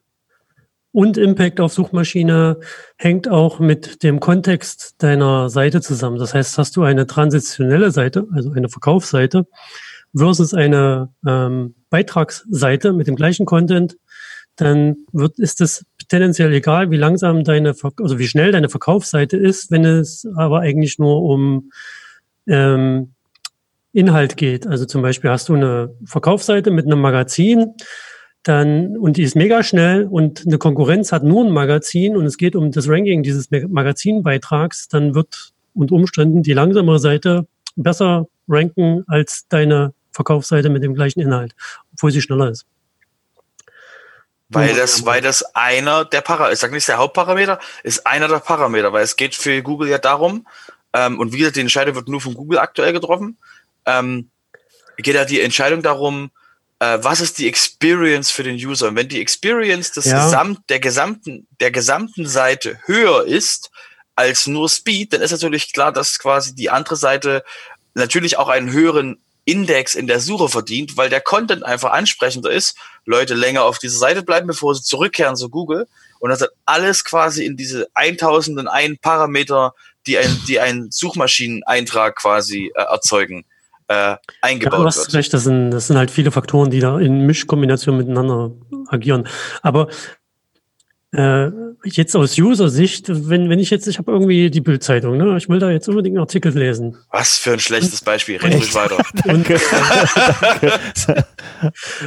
und 0.96 1.18
Impact 1.18 1.60
auf 1.60 1.74
Suchmaschine 1.74 2.58
hängt 2.96 3.28
auch 3.28 3.58
mit 3.58 4.02
dem 4.02 4.18
Kontext 4.18 4.94
deiner 4.96 5.50
Seite 5.50 5.82
zusammen. 5.82 6.18
Das 6.18 6.32
heißt, 6.32 6.56
hast 6.56 6.74
du 6.74 6.84
eine 6.84 7.06
transitionelle 7.06 7.90
Seite, 7.90 8.26
also 8.32 8.52
eine 8.52 8.70
Verkaufsseite, 8.70 9.46
versus 10.16 10.54
eine 10.54 11.10
ähm, 11.26 11.74
Beitragsseite 11.90 12.94
mit 12.94 13.08
dem 13.08 13.14
gleichen 13.14 13.44
Content, 13.44 13.98
dann 14.56 14.96
wird, 15.12 15.38
ist 15.38 15.60
es 15.60 15.84
tendenziell 16.08 16.50
egal, 16.54 16.90
wie 16.90 16.96
langsam 16.96 17.44
deine, 17.44 17.74
also 17.98 18.18
wie 18.18 18.26
schnell 18.26 18.50
deine 18.50 18.70
Verkaufsseite 18.70 19.36
ist, 19.36 19.70
wenn 19.70 19.84
es 19.84 20.26
aber 20.34 20.60
eigentlich 20.60 20.98
nur 20.98 21.20
um 21.20 21.72
ähm, 22.46 23.12
Inhalt 23.92 24.38
geht. 24.38 24.66
Also 24.66 24.86
zum 24.86 25.02
Beispiel 25.02 25.28
hast 25.28 25.50
du 25.50 25.56
eine 25.56 25.94
Verkaufsseite 26.06 26.70
mit 26.70 26.86
einem 26.86 27.02
Magazin, 27.02 27.74
dann, 28.48 28.96
und 28.96 29.16
die 29.16 29.22
ist 29.22 29.34
mega 29.34 29.62
schnell 29.62 30.04
und 30.04 30.46
eine 30.46 30.58
Konkurrenz 30.58 31.10
hat 31.10 31.24
nur 31.24 31.44
ein 31.44 31.50
Magazin 31.50 32.16
und 32.16 32.26
es 32.26 32.36
geht 32.36 32.54
um 32.54 32.70
das 32.70 32.88
Ranking 32.88 33.22
dieses 33.22 33.50
Magazinbeitrags, 33.50 34.88
dann 34.88 35.14
wird 35.14 35.52
unter 35.74 35.94
Umständen 35.94 36.42
die 36.42 36.52
langsamere 36.52 36.98
Seite 36.98 37.46
besser 37.74 38.28
ranken 38.48 39.04
als 39.08 39.46
deine 39.48 39.94
Verkaufsseite 40.12 40.68
mit 40.70 40.82
dem 40.82 40.94
gleichen 40.94 41.20
Inhalt, 41.20 41.54
obwohl 41.92 42.12
sie 42.12 42.22
schneller 42.22 42.50
ist. 42.50 42.66
Weil 44.48 44.74
das, 44.74 45.04
weil 45.04 45.20
das 45.20 45.42
einer 45.56 46.04
der 46.04 46.20
Parameter, 46.20 46.52
ich 46.52 46.60
sage 46.60 46.72
nicht 46.72 46.86
der 46.86 46.98
Hauptparameter, 46.98 47.58
ist 47.82 48.06
einer 48.06 48.28
der 48.28 48.38
Parameter, 48.38 48.92
weil 48.92 49.02
es 49.02 49.16
geht 49.16 49.34
für 49.34 49.60
Google 49.60 49.88
ja 49.88 49.98
darum, 49.98 50.46
ähm, 50.92 51.18
und 51.18 51.32
wie 51.32 51.38
gesagt, 51.38 51.56
die 51.56 51.60
Entscheidung 51.62 51.96
wird 51.96 52.08
nur 52.08 52.20
von 52.20 52.34
Google 52.34 52.60
aktuell 52.60 52.92
getroffen, 52.92 53.38
ähm, 53.86 54.30
geht 54.98 55.16
ja 55.16 55.24
die 55.24 55.40
Entscheidung 55.40 55.82
darum, 55.82 56.30
äh, 56.78 56.98
was 57.00 57.20
ist 57.20 57.38
die 57.38 57.48
Experience 57.48 58.30
für 58.30 58.42
den 58.42 58.56
User? 58.56 58.88
Und 58.88 58.96
wenn 58.96 59.08
die 59.08 59.20
Experience 59.20 59.92
des 59.92 60.06
ja. 60.06 60.24
Gesamt, 60.24 60.68
der 60.68 60.80
gesamten, 60.80 61.46
der 61.60 61.70
gesamten 61.70 62.26
Seite 62.26 62.78
höher 62.84 63.24
ist 63.24 63.70
als 64.14 64.46
nur 64.46 64.68
Speed, 64.68 65.12
dann 65.12 65.22
ist 65.22 65.32
natürlich 65.32 65.72
klar, 65.72 65.92
dass 65.92 66.18
quasi 66.18 66.54
die 66.54 66.70
andere 66.70 66.96
Seite 66.96 67.44
natürlich 67.94 68.38
auch 68.38 68.48
einen 68.48 68.72
höheren 68.72 69.20
Index 69.44 69.94
in 69.94 70.06
der 70.06 70.20
Suche 70.20 70.48
verdient, 70.48 70.96
weil 70.96 71.08
der 71.08 71.20
Content 71.20 71.64
einfach 71.64 71.92
ansprechender 71.92 72.50
ist, 72.50 72.76
Leute 73.04 73.34
länger 73.34 73.62
auf 73.62 73.78
dieser 73.78 73.98
Seite 73.98 74.22
bleiben, 74.22 74.48
bevor 74.48 74.74
sie 74.74 74.82
zurückkehren 74.82 75.36
zu 75.36 75.48
Google. 75.48 75.86
Und 76.18 76.30
das 76.30 76.40
hat 76.40 76.50
alles 76.64 77.04
quasi 77.04 77.44
in 77.44 77.56
diese 77.56 77.88
1001 77.94 78.98
Parameter, 79.00 79.74
die 80.06 80.18
ein, 80.18 80.42
die 80.48 80.58
einen 80.58 80.90
Suchmaschineneintrag 80.90 82.16
quasi 82.16 82.72
äh, 82.74 82.82
erzeugen 82.82 83.44
äh, 83.88 84.16
eingebaut 84.42 84.72
ja, 84.72 84.78
du 84.78 84.86
hast 84.86 84.98
wird. 84.98 85.14
Recht, 85.14 85.32
das 85.32 85.44
sind, 85.44 85.70
das 85.70 85.86
sind 85.86 85.96
halt 85.96 86.10
viele 86.10 86.30
Faktoren, 86.30 86.70
die 86.70 86.80
da 86.80 86.98
in 86.98 87.20
Mischkombination 87.26 87.96
miteinander 87.96 88.52
agieren. 88.88 89.28
Aber 89.62 89.88
Äh, 91.12 91.50
jetzt 91.84 92.16
aus 92.16 92.36
User-Sicht, 92.36 93.04
wenn, 93.08 93.48
wenn 93.48 93.60
ich 93.60 93.70
jetzt, 93.70 93.86
ich 93.86 93.98
habe 93.98 94.10
irgendwie 94.10 94.50
die 94.50 94.60
Bildzeitung, 94.60 95.16
ne? 95.16 95.36
Ich 95.38 95.48
will 95.48 95.60
da 95.60 95.70
jetzt 95.70 95.88
unbedingt 95.88 96.16
einen 96.16 96.22
Artikel 96.22 96.52
lesen. 96.52 96.96
Was 97.10 97.38
für 97.38 97.52
ein 97.52 97.60
schlechtes 97.60 98.00
Beispiel. 98.02 98.38
Red 98.38 98.54
ruhig 98.54 98.74
weiter. 98.74 98.98
Und, 99.24 99.48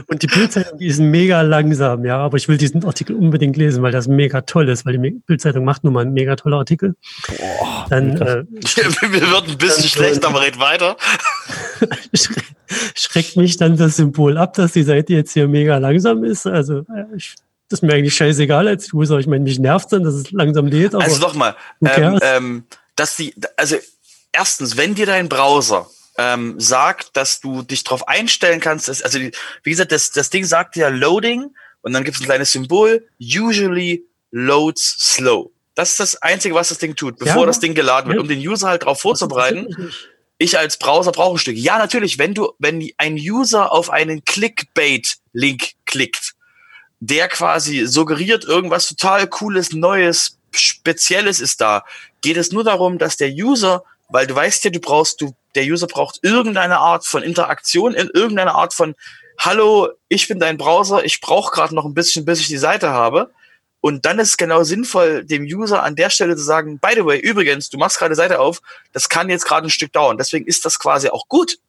und 0.08 0.22
die 0.22 0.28
Bildzeitung, 0.28 0.78
die 0.78 0.88
ist 0.88 1.00
mega 1.00 1.42
langsam, 1.42 2.06
ja, 2.06 2.18
aber 2.18 2.38
ich 2.38 2.48
will 2.48 2.58
diesen 2.58 2.84
Artikel 2.86 3.16
unbedingt 3.16 3.58
lesen, 3.58 3.82
weil 3.82 3.92
das 3.92 4.08
mega 4.08 4.42
toll 4.42 4.70
ist, 4.70 4.86
weil 4.86 4.98
die 4.98 5.12
Bildzeitung 5.26 5.64
macht 5.64 5.84
nun 5.84 5.94
mal 5.94 6.02
einen 6.02 6.14
mega 6.14 6.36
toller 6.36 6.58
Artikel. 6.58 6.96
Boah, 7.28 7.86
dann, 7.90 8.18
äh, 8.18 8.44
Wir 8.52 9.32
wird 9.32 9.48
ein 9.48 9.58
bisschen 9.58 9.90
schlecht, 9.90 10.26
aber 10.26 10.42
red 10.42 10.60
weiter. 10.60 10.98
Schreckt 12.96 13.38
mich 13.38 13.58
dann 13.58 13.78
das 13.78 13.96
Symbol 13.96 14.38
ab, 14.38 14.54
dass 14.54 14.74
die 14.74 14.84
Seite 14.84 15.14
jetzt 15.14 15.34
hier 15.34 15.48
mega 15.48 15.78
langsam 15.78 16.24
ist. 16.24 16.46
Also 16.46 16.86
ich 17.16 17.36
das 17.70 17.80
ist 17.80 17.84
mir 17.84 17.94
eigentlich 17.94 18.16
scheißegal 18.16 18.68
als 18.68 18.92
User. 18.94 19.20
Ich 19.20 19.28
meine, 19.28 19.44
mich 19.44 19.60
nervt 19.60 19.94
dann, 19.94 20.04
dass 20.04 20.16
es 20.16 20.32
langsam 20.32 20.68
lädt. 20.68 20.96
Also 20.96 21.20
nochmal, 21.20 21.56
ähm, 21.86 22.20
ähm, 22.22 22.64
dass 22.96 23.16
die, 23.16 23.34
also 23.58 23.78
erstens, 24.32 24.76
wenn 24.76 24.96
dir 24.96 25.06
dein 25.06 25.30
Browser 25.30 25.88
ähm, 26.18 26.60
sagt, 26.60 27.16
dass 27.16 27.40
du 27.40 27.62
dich 27.62 27.84
darauf 27.84 28.08
einstellen 28.08 28.60
kannst, 28.60 28.88
dass, 28.88 29.04
also 29.04 29.20
wie 29.20 29.70
gesagt, 29.70 29.92
das, 29.92 30.12
das 30.12 30.32
Ding 30.32 30.46
sagt 30.46 30.76
ja 30.76 30.90
Loading 30.90 31.52
und 31.82 31.94
dann 31.94 32.04
gibt 32.04 32.16
es 32.18 32.22
ein 32.22 32.26
kleines 32.26 32.52
Symbol, 32.52 33.08
usually 33.20 34.04
loads 34.32 34.98
slow. 35.00 35.52
Das 35.76 35.92
ist 35.92 36.00
das 36.00 36.22
Einzige, 36.22 36.56
was 36.56 36.70
das 36.70 36.80
Ding 36.80 36.96
tut, 36.96 37.20
bevor 37.20 37.42
ja, 37.42 37.46
das 37.46 37.60
Ding 37.60 37.76
geladen 37.76 38.10
wird, 38.10 38.18
ja. 38.18 38.22
um 38.22 38.28
den 38.28 38.40
User 38.40 38.68
halt 38.68 38.82
darauf 38.82 39.00
vorzubereiten. 39.00 39.94
Ich 40.40 40.58
als 40.58 40.78
Browser 40.78 41.12
brauche 41.12 41.36
ein 41.36 41.38
Stück. 41.38 41.56
Ja, 41.56 41.78
natürlich, 41.78 42.18
wenn 42.18 42.34
du, 42.34 42.52
wenn 42.60 42.90
ein 42.98 43.16
User 43.16 43.72
auf 43.72 43.90
einen 43.90 44.26
Clickbait-Link 44.26 45.72
klickt, 45.86 46.29
der 47.00 47.28
quasi 47.28 47.86
suggeriert, 47.86 48.44
irgendwas 48.44 48.88
total 48.88 49.28
cooles, 49.28 49.72
neues, 49.72 50.38
spezielles 50.52 51.40
ist 51.40 51.62
da. 51.62 51.84
Geht 52.22 52.38
es 52.38 52.52
nur 52.52 52.64
darum, 52.64 52.98
dass 52.98 53.18
der 53.18 53.30
User, 53.30 53.84
weil 54.10 54.28
du 54.28 54.36
weißt 54.36 54.66
ja, 54.66 54.72
du 54.72 54.80
brauchst, 54.80 55.22
du, 55.22 55.34
der 55.56 55.64
User 55.64 55.88
braucht 55.88 56.20
irgendeine 56.24 56.80
Art 56.80 57.06
von 57.06 57.24
Interaktion, 57.24 57.94
in 57.94 58.10
irgendeine 58.14 58.56
Art 58.56 58.74
von, 58.74 58.96
hallo, 59.38 59.90
ich 60.10 60.28
bin 60.28 60.40
dein 60.40 60.58
Browser, 60.58 61.06
ich 61.06 61.22
brauche 61.22 61.52
gerade 61.52 61.74
noch 61.74 61.86
ein 61.86 61.94
bisschen, 61.94 62.26
bis 62.26 62.42
ich 62.42 62.48
die 62.48 62.58
Seite 62.58 62.90
habe. 62.90 63.32
Und 63.82 64.06
dann 64.06 64.20
ist 64.20 64.32
es 64.32 64.38
genau 64.38 64.64
sinnvoll, 64.64 65.24
dem 65.24 65.44
User 65.44 65.84
an 65.84 65.96
der 65.96 66.10
Stelle 66.10 66.36
zu 66.36 66.44
sagen, 66.44 66.80
by 66.80 66.90
the 66.96 67.06
way, 67.06 67.18
übrigens, 67.18 67.70
du 67.70 67.78
machst 67.78 67.98
gerade 67.98 68.14
Seite 68.14 68.40
auf, 68.40 68.62
das 68.92 69.08
kann 69.08 69.30
jetzt 69.30 69.46
gerade 69.46 69.68
ein 69.68 69.70
Stück 69.70 69.94
dauern. 69.94 70.18
Deswegen 70.18 70.46
ist 70.46 70.66
das 70.66 70.80
quasi 70.80 71.08
auch 71.08 71.30
gut, 71.30 71.60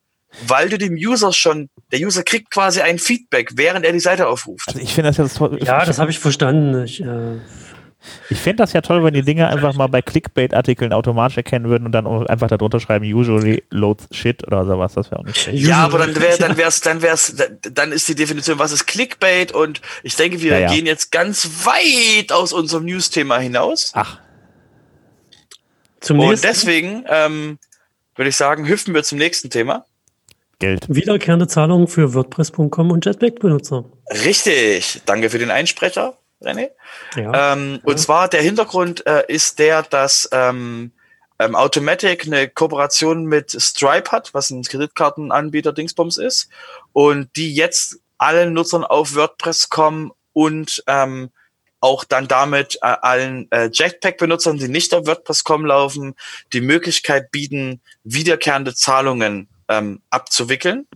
weil 0.46 0.68
du 0.68 0.78
dem 0.78 0.94
User 0.94 1.32
schon, 1.32 1.68
der 1.92 2.00
User 2.00 2.22
kriegt 2.22 2.50
quasi 2.50 2.80
ein 2.80 2.98
Feedback, 2.98 3.52
während 3.54 3.84
er 3.84 3.92
die 3.92 4.00
Seite 4.00 4.28
aufruft. 4.28 4.68
Also 4.68 4.80
ich 4.80 4.94
finde 4.94 5.10
das 5.10 5.16
ja 5.16 5.26
toll. 5.28 5.58
Ja, 5.62 5.84
das 5.84 5.98
habe 5.98 6.10
ich 6.10 6.18
verstanden. 6.18 6.84
Ich, 6.84 7.00
äh 7.00 7.38
ich 8.30 8.38
fände 8.38 8.62
das 8.62 8.72
ja 8.72 8.80
toll, 8.80 9.04
wenn 9.04 9.12
die 9.12 9.22
Dinge 9.22 9.48
einfach 9.48 9.74
mal 9.74 9.88
bei 9.88 10.00
Clickbait-Artikeln 10.00 10.92
automatisch 10.92 11.36
erkennen 11.36 11.68
würden 11.68 11.84
und 11.84 11.92
dann 11.92 12.06
einfach 12.06 12.48
darunter 12.48 12.80
schreiben, 12.80 13.04
usually 13.12 13.62
loads 13.70 14.08
shit 14.10 14.46
oder 14.46 14.64
sowas. 14.64 14.94
Das 14.94 15.10
wäre 15.10 15.20
auch 15.20 15.24
nicht. 15.24 15.46
Ja, 15.52 15.84
aber 15.84 15.98
dann 15.98 16.16
wäre, 16.16 16.38
dann 16.38 16.56
wär's, 16.56 16.80
dann 16.80 17.02
wär's, 17.02 17.36
dann 17.60 17.92
ist 17.92 18.08
die 18.08 18.14
Definition, 18.14 18.58
was 18.58 18.72
ist 18.72 18.86
Clickbait? 18.86 19.52
Und 19.52 19.82
ich 20.02 20.16
denke, 20.16 20.40
wir 20.40 20.52
ja, 20.52 20.58
ja. 20.60 20.72
gehen 20.72 20.86
jetzt 20.86 21.12
ganz 21.12 21.66
weit 21.66 22.32
aus 22.32 22.54
unserem 22.54 22.86
News-Thema 22.86 23.38
hinaus. 23.38 23.92
Ach. 23.94 24.18
Zum 26.00 26.20
und 26.20 26.42
deswegen 26.42 27.04
ähm, 27.06 27.58
würde 28.16 28.30
ich 28.30 28.36
sagen, 28.36 28.66
hüpfen 28.66 28.94
wir 28.94 29.02
zum 29.02 29.18
nächsten 29.18 29.50
Thema. 29.50 29.84
Geld. 30.60 30.86
Wiederkehrende 30.88 31.48
Zahlungen 31.48 31.88
für 31.88 32.14
WordPress.com 32.14 32.90
und 32.90 33.04
Jetpack-Benutzer. 33.04 33.84
Richtig. 34.24 35.00
Danke 35.06 35.30
für 35.30 35.38
den 35.38 35.50
Einsprecher, 35.50 36.18
René. 36.42 36.70
Ja. 37.16 37.54
Ähm, 37.54 37.80
ja. 37.82 37.90
Und 37.90 37.98
zwar 37.98 38.28
der 38.28 38.42
Hintergrund 38.42 39.04
äh, 39.06 39.24
ist 39.26 39.58
der, 39.58 39.82
dass 39.82 40.28
ähm, 40.32 40.92
ähm, 41.38 41.56
Automatic 41.56 42.26
eine 42.26 42.48
Kooperation 42.48 43.24
mit 43.24 43.50
Stripe 43.50 44.12
hat, 44.12 44.34
was 44.34 44.50
ein 44.50 44.62
Kreditkartenanbieter 44.62 45.72
Dingsbums 45.72 46.18
ist, 46.18 46.50
und 46.92 47.34
die 47.36 47.54
jetzt 47.54 47.98
allen 48.18 48.52
Nutzern 48.52 48.84
auf 48.84 49.14
WordPress 49.14 49.70
kommen 49.70 50.12
und 50.34 50.84
ähm, 50.86 51.30
auch 51.80 52.04
dann 52.04 52.28
damit 52.28 52.76
äh, 52.82 52.94
allen 53.00 53.50
äh, 53.50 53.70
Jetpack-Benutzern, 53.72 54.58
die 54.58 54.68
nicht 54.68 54.92
auf 54.94 55.06
WordPress.com 55.06 55.64
laufen, 55.64 56.14
die 56.52 56.60
Möglichkeit 56.60 57.30
bieten, 57.30 57.80
wiederkehrende 58.04 58.74
Zahlungen 58.74 59.48
ähm, 59.70 60.02
abzuwickeln. 60.10 60.86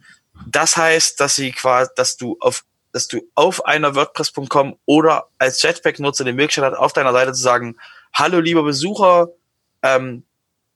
Das 0.47 0.77
heißt, 0.77 1.19
dass 1.21 1.37
sie 1.37 1.53
quasi, 1.53 1.91
dass 1.97 2.19
du 2.19 2.37
auf 2.41 2.65
dass 2.93 3.09
du 3.09 3.29
auf 3.35 3.65
einer 3.65 3.97
WordPress.com 3.97 4.77
oder 4.87 5.27
als 5.39 5.61
Jetpack-Nutzer 5.63 6.25
die 6.25 6.33
Möglichkeit 6.33 6.65
hast, 6.65 6.79
auf 6.79 6.93
deiner 6.93 7.13
Seite 7.13 7.33
zu 7.33 7.43
sagen, 7.43 7.77
hallo 8.13 8.39
lieber 8.39 8.63
Besucher, 8.63 9.31
ähm, 9.83 10.23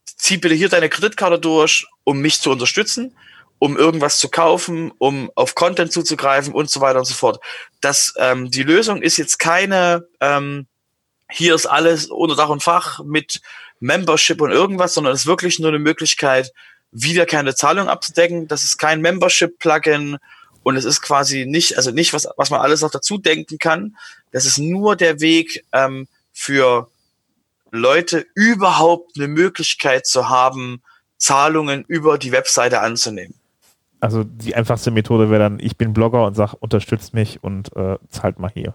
zieh 0.04 0.36
bitte 0.36 0.56
hier 0.56 0.68
deine 0.68 0.88
Kreditkarte 0.88 1.38
durch, 1.38 1.86
um 2.02 2.18
mich 2.18 2.40
zu 2.40 2.50
unterstützen, 2.50 3.16
um 3.60 3.76
irgendwas 3.76 4.18
zu 4.18 4.28
kaufen, 4.30 4.90
um 4.98 5.30
auf 5.36 5.54
Content 5.54 5.92
zuzugreifen 5.92 6.52
und 6.52 6.68
so 6.68 6.80
weiter 6.80 6.98
und 6.98 7.04
so 7.04 7.14
fort. 7.14 7.40
Das, 7.80 8.12
ähm, 8.16 8.50
die 8.50 8.64
Lösung 8.64 9.00
ist 9.00 9.16
jetzt 9.16 9.38
keine, 9.38 10.08
ähm, 10.20 10.66
hier 11.30 11.54
ist 11.54 11.66
alles 11.66 12.06
unter 12.06 12.34
Dach 12.34 12.48
und 12.48 12.64
Fach 12.64 12.98
mit 13.04 13.40
Membership 13.78 14.40
und 14.40 14.50
irgendwas, 14.50 14.94
sondern 14.94 15.12
es 15.12 15.20
ist 15.20 15.26
wirklich 15.26 15.60
nur 15.60 15.68
eine 15.68 15.78
Möglichkeit, 15.78 16.52
wiederkehrende 16.92 17.54
Zahlung 17.54 17.88
abzudecken. 17.88 18.48
Das 18.48 18.64
ist 18.64 18.78
kein 18.78 19.00
Membership-Plugin 19.00 20.18
und 20.62 20.76
es 20.76 20.84
ist 20.84 21.00
quasi 21.00 21.46
nicht, 21.46 21.76
also 21.76 21.90
nicht, 21.90 22.12
was, 22.12 22.28
was 22.36 22.50
man 22.50 22.60
alles 22.60 22.82
noch 22.82 22.90
dazu 22.90 23.18
denken 23.18 23.58
kann. 23.58 23.96
Das 24.32 24.44
ist 24.44 24.58
nur 24.58 24.96
der 24.96 25.20
Weg 25.20 25.64
ähm, 25.72 26.08
für 26.32 26.88
Leute 27.70 28.26
überhaupt 28.34 29.12
eine 29.16 29.28
Möglichkeit 29.28 30.06
zu 30.06 30.28
haben, 30.28 30.82
Zahlungen 31.16 31.84
über 31.88 32.18
die 32.18 32.32
Webseite 32.32 32.80
anzunehmen. 32.80 33.34
Also 34.00 34.24
die 34.24 34.54
einfachste 34.54 34.90
Methode 34.90 35.30
wäre 35.30 35.42
dann, 35.42 35.58
ich 35.58 35.76
bin 35.76 35.92
Blogger 35.92 36.24
und 36.24 36.34
sag, 36.34 36.54
unterstützt 36.54 37.14
mich 37.14 37.42
und 37.42 37.74
äh, 37.74 37.96
zahlt 38.10 38.38
mal 38.38 38.50
hier. 38.52 38.74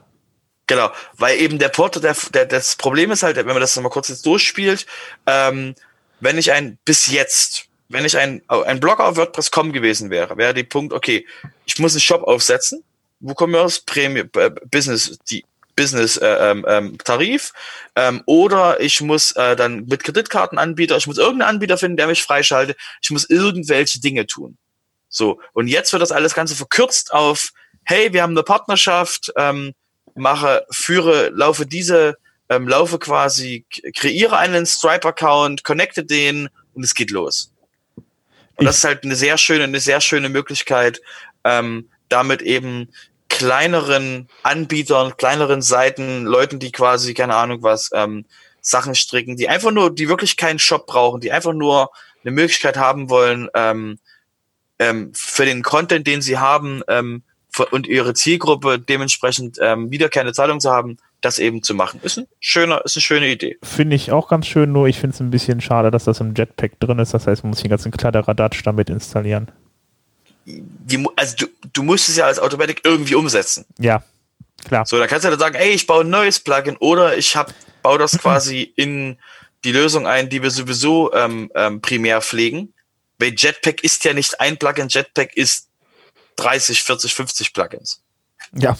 Genau, 0.67 0.91
weil 1.17 1.39
eben 1.39 1.59
der 1.59 1.69
Porter, 1.69 1.99
der, 1.99 2.15
der, 2.33 2.45
das 2.45 2.75
Problem 2.75 3.11
ist 3.11 3.23
halt, 3.23 3.37
wenn 3.37 3.45
man 3.45 3.59
das 3.59 3.75
nochmal 3.75 3.91
kurz 3.91 4.09
jetzt 4.09 4.25
durchspielt, 4.25 4.85
ähm, 5.25 5.75
wenn 6.19 6.37
ich 6.37 6.51
ein 6.51 6.77
bis 6.85 7.07
jetzt 7.07 7.67
wenn 7.93 8.05
ich 8.05 8.17
ein, 8.17 8.41
ein 8.47 8.79
Blogger 8.79 9.05
auf 9.05 9.17
WordPress.com 9.17 9.71
gewesen 9.71 10.09
wäre, 10.09 10.35
wäre 10.37 10.53
die 10.53 10.63
Punkt, 10.63 10.93
okay, 10.93 11.25
ich 11.65 11.77
muss 11.79 11.93
einen 11.93 12.01
Shop 12.01 12.23
aufsetzen, 12.23 12.83
WooCommerce, 13.19 13.83
Premium, 13.85 14.29
äh, 14.35 14.49
Business, 14.69 15.17
die 15.29 15.45
Business 15.75 16.17
äh, 16.17 16.51
ähm, 16.51 16.65
ähm, 16.67 16.97
Tarif, 16.97 17.53
ähm, 17.95 18.21
oder 18.25 18.79
ich 18.79 19.01
muss 19.01 19.31
äh, 19.33 19.55
dann 19.55 19.85
mit 19.85 20.03
Kreditkartenanbieter, 20.03 20.97
ich 20.97 21.07
muss 21.07 21.17
irgendeinen 21.17 21.49
Anbieter 21.49 21.77
finden, 21.77 21.97
der 21.97 22.07
mich 22.07 22.23
freischaltet, 22.23 22.77
ich 23.01 23.11
muss 23.11 23.29
irgendwelche 23.29 23.99
Dinge 23.99 24.25
tun. 24.25 24.57
So, 25.09 25.39
und 25.53 25.67
jetzt 25.67 25.93
wird 25.93 26.01
das 26.01 26.11
alles 26.11 26.33
Ganze 26.33 26.55
verkürzt 26.55 27.13
auf, 27.13 27.51
hey, 27.83 28.11
wir 28.13 28.23
haben 28.23 28.31
eine 28.31 28.43
Partnerschaft, 28.43 29.31
ähm, 29.37 29.73
mache, 30.15 30.65
führe, 30.71 31.29
laufe 31.29 31.65
diese, 31.65 32.17
ähm, 32.49 32.67
laufe 32.67 32.99
quasi, 32.99 33.65
kreiere 33.95 34.37
einen 34.37 34.65
Stripe-Account, 34.65 35.63
connecte 35.63 36.03
den 36.03 36.49
und 36.73 36.83
es 36.83 36.95
geht 36.95 37.11
los. 37.11 37.52
Und 38.63 38.67
das 38.67 38.77
ist 38.77 38.83
halt 38.83 39.03
eine 39.03 39.15
sehr 39.15 39.37
schöne, 39.37 39.65
eine 39.65 39.79
sehr 39.79 40.01
schöne 40.01 40.29
Möglichkeit, 40.29 41.01
ähm, 41.43 41.89
damit 42.09 42.41
eben 42.41 42.89
kleineren 43.29 44.29
Anbietern, 44.43 45.17
kleineren 45.17 45.61
Seiten, 45.61 46.23
Leuten, 46.23 46.59
die 46.59 46.71
quasi, 46.71 47.13
keine 47.13 47.35
Ahnung 47.35 47.63
was, 47.63 47.89
ähm, 47.93 48.25
Sachen 48.61 48.95
stricken, 48.95 49.35
die 49.35 49.49
einfach 49.49 49.71
nur, 49.71 49.93
die 49.93 50.07
wirklich 50.07 50.37
keinen 50.37 50.59
Shop 50.59 50.87
brauchen, 50.87 51.19
die 51.19 51.31
einfach 51.31 51.53
nur 51.53 51.89
eine 52.23 52.31
Möglichkeit 52.31 52.77
haben 52.77 53.09
wollen, 53.09 53.49
ähm, 53.53 53.99
ähm, 54.79 55.11
für 55.13 55.45
den 55.45 55.63
Content, 55.63 56.07
den 56.07 56.21
sie 56.21 56.37
haben, 56.37 56.81
ähm, 56.87 57.23
und 57.71 57.87
ihre 57.87 58.13
Zielgruppe 58.13 58.79
dementsprechend 58.79 59.57
ähm, 59.61 59.91
wiederkehrende 59.91 60.33
Zahlung 60.33 60.59
zu 60.59 60.71
haben, 60.71 60.97
das 61.23 61.39
eben 61.39 61.63
zu 61.63 61.73
machen. 61.73 61.99
Ist, 62.03 62.17
ein 62.17 62.27
schöner, 62.39 62.83
ist 62.83 62.97
eine 62.97 63.01
schöne 63.01 63.27
Idee. 63.29 63.57
Finde 63.63 63.95
ich 63.95 64.11
auch 64.11 64.27
ganz 64.27 64.45
schön, 64.45 64.71
nur 64.71 64.87
ich 64.87 64.99
finde 64.99 65.15
es 65.15 65.19
ein 65.21 65.31
bisschen 65.31 65.61
schade, 65.61 65.89
dass 65.89 66.03
das 66.03 66.19
im 66.19 66.33
Jetpack 66.35 66.79
drin 66.79 66.99
ist. 66.99 67.13
Das 67.13 67.27
heißt, 67.27 67.43
man 67.43 67.51
muss 67.51 67.61
den 67.61 67.69
ganzen 67.69 67.91
Kladderadatsch 67.91 68.61
damit 68.63 68.89
installieren. 68.89 69.51
Die, 70.45 71.05
also 71.15 71.35
du, 71.37 71.47
du 71.71 71.83
musst 71.83 72.09
es 72.09 72.17
ja 72.17 72.25
als 72.25 72.39
Automatic 72.39 72.81
irgendwie 72.83 73.15
umsetzen. 73.15 73.65
Ja, 73.79 74.03
klar. 74.65 74.85
So, 74.85 74.97
da 74.99 75.07
kannst 75.07 75.25
du 75.25 75.29
dann 75.29 75.39
sagen, 75.39 75.55
ey, 75.55 75.71
ich 75.71 75.87
baue 75.87 76.03
ein 76.03 76.09
neues 76.09 76.41
Plugin 76.41 76.75
oder 76.77 77.17
ich 77.17 77.35
hab, 77.35 77.53
baue 77.81 77.97
das 77.97 78.11
quasi 78.19 78.73
in 78.75 79.17
die 79.63 79.71
Lösung 79.71 80.05
ein, 80.05 80.29
die 80.29 80.43
wir 80.43 80.51
sowieso 80.51 81.13
ähm, 81.13 81.49
ähm, 81.55 81.81
primär 81.81 82.21
pflegen. 82.21 82.73
Weil 83.17 83.33
Jetpack 83.37 83.83
ist 83.83 84.03
ja 84.03 84.13
nicht 84.13 84.41
ein 84.41 84.57
Plugin, 84.57 84.89
Jetpack 84.89 85.37
ist 85.37 85.69
30, 86.35 86.83
40, 86.83 87.13
50 87.13 87.53
Plugins. 87.53 88.01
Ja. 88.53 88.77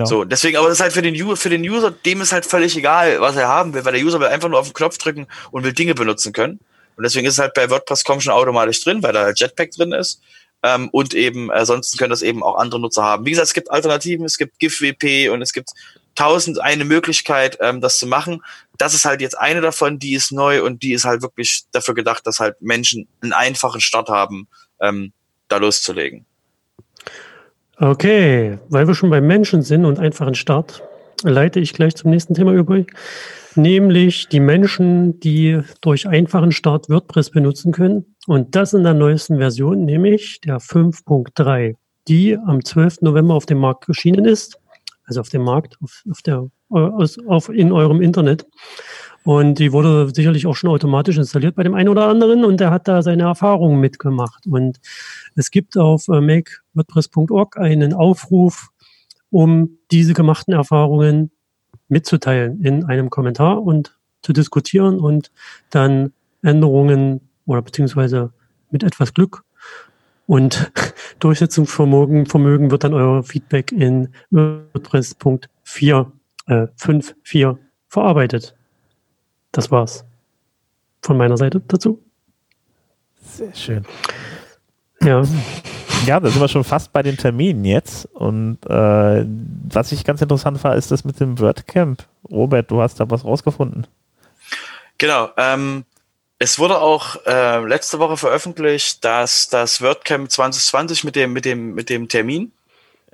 No. 0.00 0.06
So, 0.06 0.24
deswegen, 0.24 0.56
aber 0.56 0.68
das 0.68 0.78
ist 0.78 0.82
halt 0.82 0.94
für 0.94 1.02
den, 1.02 1.36
für 1.36 1.50
den 1.50 1.60
User, 1.60 1.90
dem 1.90 2.22
ist 2.22 2.32
halt 2.32 2.46
völlig 2.46 2.74
egal, 2.74 3.20
was 3.20 3.36
er 3.36 3.48
haben 3.48 3.74
will, 3.74 3.84
weil 3.84 3.92
der 3.92 4.02
User 4.02 4.18
will 4.18 4.28
einfach 4.28 4.48
nur 4.48 4.58
auf 4.58 4.68
den 4.68 4.72
Knopf 4.72 4.96
drücken 4.96 5.26
und 5.50 5.62
will 5.62 5.74
Dinge 5.74 5.94
benutzen 5.94 6.32
können. 6.32 6.58
Und 6.96 7.04
deswegen 7.04 7.26
ist 7.26 7.34
es 7.34 7.38
halt 7.38 7.52
bei 7.52 7.68
WordPress.com 7.68 8.22
schon 8.22 8.32
automatisch 8.32 8.82
drin, 8.82 9.02
weil 9.02 9.12
da 9.12 9.24
halt 9.24 9.38
Jetpack 9.38 9.72
drin 9.72 9.92
ist. 9.92 10.22
Ähm, 10.62 10.88
und 10.90 11.12
eben, 11.12 11.50
ansonsten 11.50 11.98
können 11.98 12.10
das 12.10 12.22
eben 12.22 12.42
auch 12.42 12.56
andere 12.56 12.80
Nutzer 12.80 13.02
haben. 13.02 13.26
Wie 13.26 13.30
gesagt, 13.30 13.48
es 13.48 13.54
gibt 13.54 13.70
Alternativen, 13.70 14.24
es 14.24 14.38
gibt 14.38 14.58
GIF-WP 14.58 15.28
und 15.28 15.42
es 15.42 15.52
gibt 15.52 15.70
tausend 16.14 16.62
eine 16.62 16.86
Möglichkeit, 16.86 17.58
ähm, 17.60 17.82
das 17.82 17.98
zu 17.98 18.06
machen. 18.06 18.42
Das 18.78 18.94
ist 18.94 19.04
halt 19.04 19.20
jetzt 19.20 19.38
eine 19.38 19.60
davon, 19.60 19.98
die 19.98 20.14
ist 20.14 20.32
neu 20.32 20.62
und 20.62 20.82
die 20.82 20.94
ist 20.94 21.04
halt 21.04 21.20
wirklich 21.20 21.64
dafür 21.72 21.94
gedacht, 21.94 22.26
dass 22.26 22.40
halt 22.40 22.60
Menschen 22.62 23.06
einen 23.20 23.34
einfachen 23.34 23.82
Start 23.82 24.08
haben, 24.08 24.48
ähm, 24.80 25.12
da 25.48 25.58
loszulegen. 25.58 26.24
Okay, 27.82 28.58
weil 28.68 28.86
wir 28.86 28.94
schon 28.94 29.08
beim 29.08 29.26
Menschen 29.26 29.62
sind 29.62 29.86
und 29.86 29.98
einfachen 29.98 30.34
Start, 30.34 30.82
leite 31.22 31.60
ich 31.60 31.72
gleich 31.72 31.96
zum 31.96 32.10
nächsten 32.10 32.34
Thema 32.34 32.52
über, 32.52 32.84
nämlich 33.54 34.28
die 34.28 34.40
Menschen, 34.40 35.18
die 35.20 35.62
durch 35.80 36.06
einfachen 36.06 36.52
Start 36.52 36.90
WordPress 36.90 37.30
benutzen 37.30 37.72
können. 37.72 38.16
Und 38.26 38.54
das 38.54 38.74
in 38.74 38.82
der 38.82 38.92
neuesten 38.92 39.38
Version, 39.38 39.86
nämlich 39.86 40.42
der 40.42 40.58
5.3, 40.58 41.76
die 42.06 42.36
am 42.36 42.62
12. 42.62 43.00
November 43.00 43.32
auf 43.32 43.46
dem 43.46 43.58
Markt 43.58 43.88
erschienen 43.88 44.26
ist. 44.26 44.60
Also 45.04 45.22
auf 45.22 45.30
dem 45.30 45.42
Markt, 45.42 45.78
auf, 45.82 46.02
auf 46.10 46.20
der, 46.20 46.50
auf, 46.68 47.16
auf 47.26 47.48
in 47.48 47.72
eurem 47.72 48.02
Internet. 48.02 48.46
Und 49.24 49.58
die 49.58 49.72
wurde 49.72 50.10
sicherlich 50.14 50.46
auch 50.46 50.56
schon 50.56 50.70
automatisch 50.70 51.18
installiert 51.18 51.54
bei 51.54 51.62
dem 51.62 51.74
einen 51.74 51.90
oder 51.90 52.08
anderen 52.08 52.44
und 52.44 52.58
der 52.58 52.70
hat 52.70 52.88
da 52.88 53.02
seine 53.02 53.24
Erfahrungen 53.24 53.78
mitgemacht. 53.78 54.46
Und 54.46 54.80
es 55.36 55.50
gibt 55.50 55.76
auf 55.76 56.08
äh, 56.08 56.20
makewordpress.org 56.20 57.58
einen 57.58 57.92
Aufruf, 57.92 58.70
um 59.30 59.78
diese 59.90 60.14
gemachten 60.14 60.54
Erfahrungen 60.54 61.30
mitzuteilen 61.88 62.62
in 62.62 62.84
einem 62.84 63.10
Kommentar 63.10 63.62
und 63.62 63.98
zu 64.22 64.32
diskutieren 64.32 64.98
und 64.98 65.30
dann 65.70 66.12
Änderungen 66.42 67.20
oder 67.46 67.62
beziehungsweise 67.62 68.32
mit 68.70 68.82
etwas 68.82 69.12
Glück 69.12 69.44
und 70.30 70.70
Durchsetzungsvermögen 71.18 72.26
Vermögen 72.26 72.70
wird 72.70 72.84
dann 72.84 72.94
euer 72.94 73.24
Feedback 73.24 73.72
in 73.72 74.08
WordPress.4 74.30 76.06
äh, 76.46 76.52
5.4 76.78 77.58
verarbeitet. 77.88 78.54
Das 79.52 79.70
war's 79.70 80.04
von 81.02 81.16
meiner 81.16 81.36
Seite 81.36 81.60
dazu. 81.66 82.02
Sehr 83.22 83.54
schön. 83.54 83.84
Ja. 85.02 85.22
Ja, 86.06 86.18
da 86.18 86.30
sind 86.30 86.40
wir 86.40 86.48
schon 86.48 86.64
fast 86.64 86.92
bei 86.92 87.02
den 87.02 87.16
Terminen 87.16 87.64
jetzt. 87.64 88.06
Und 88.06 88.58
äh, 88.66 89.26
was 89.68 89.92
ich 89.92 90.04
ganz 90.04 90.22
interessant 90.22 90.62
war, 90.64 90.74
ist 90.74 90.90
das 90.90 91.04
mit 91.04 91.20
dem 91.20 91.38
WordCamp. 91.38 92.06
Robert, 92.30 92.70
du 92.70 92.80
hast 92.80 93.00
da 93.00 93.10
was 93.10 93.24
rausgefunden. 93.24 93.86
Genau. 94.98 95.30
Ähm, 95.36 95.84
es 96.38 96.58
wurde 96.58 96.80
auch 96.80 97.16
äh, 97.26 97.64
letzte 97.66 97.98
Woche 97.98 98.16
veröffentlicht, 98.16 99.04
dass 99.04 99.48
das 99.48 99.82
WordCamp 99.82 100.30
2020 100.30 101.04
mit 101.04 101.16
dem, 101.16 101.32
mit 101.32 101.44
dem, 101.44 101.74
mit 101.74 101.90
dem 101.90 102.08
Termin. 102.08 102.52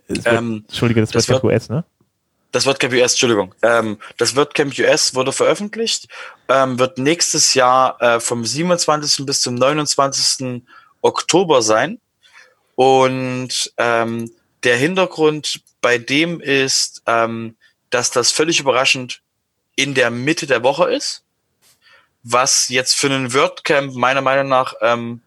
Wird, 0.07 0.27
ähm, 0.27 0.65
Entschuldige, 0.69 1.01
das, 1.01 1.11
das 1.11 1.29
WordCamp 1.29 1.53
US, 1.53 1.69
ne? 1.69 1.85
Das 2.53 2.65
WordCamp 2.67 2.93
US, 2.95 3.13
Entschuldigung. 3.13 3.55
Ähm, 3.63 3.99
das 4.17 4.37
WordCamp 4.37 4.79
US 4.79 5.15
wurde 5.15 5.33
veröffentlicht, 5.33 6.09
ähm, 6.49 6.79
wird 6.79 6.99
nächstes 6.99 7.55
Jahr 7.55 8.01
äh, 8.01 8.21
vom 8.21 8.45
27. 8.45 9.27
bis 9.27 9.41
zum 9.41 9.57
29. 9.57 10.63
Oktober 11.03 11.63
sein. 11.63 12.01
Und 12.75 13.73
ähm, 13.79 14.31
der 14.63 14.77
Hintergrund 14.77 15.63
bei 15.81 15.99
dem 15.99 16.41
ist, 16.41 17.03
ähm, 17.07 17.57
dass 17.91 18.11
das 18.11 18.33
völlig 18.33 18.61
überraschend 18.61 19.23
in 19.77 19.95
der 19.95 20.11
Mitte 20.11 20.47
der 20.47 20.63
Woche 20.63 20.91
ist, 20.91 21.23
was 22.23 22.69
jetzt 22.69 22.95
für 22.95 23.07
einen 23.07 23.33
WordCamp 23.33 23.95
meiner 23.95 24.21
Meinung 24.21 24.49
nach 24.49 24.75
ähm, 24.81 25.21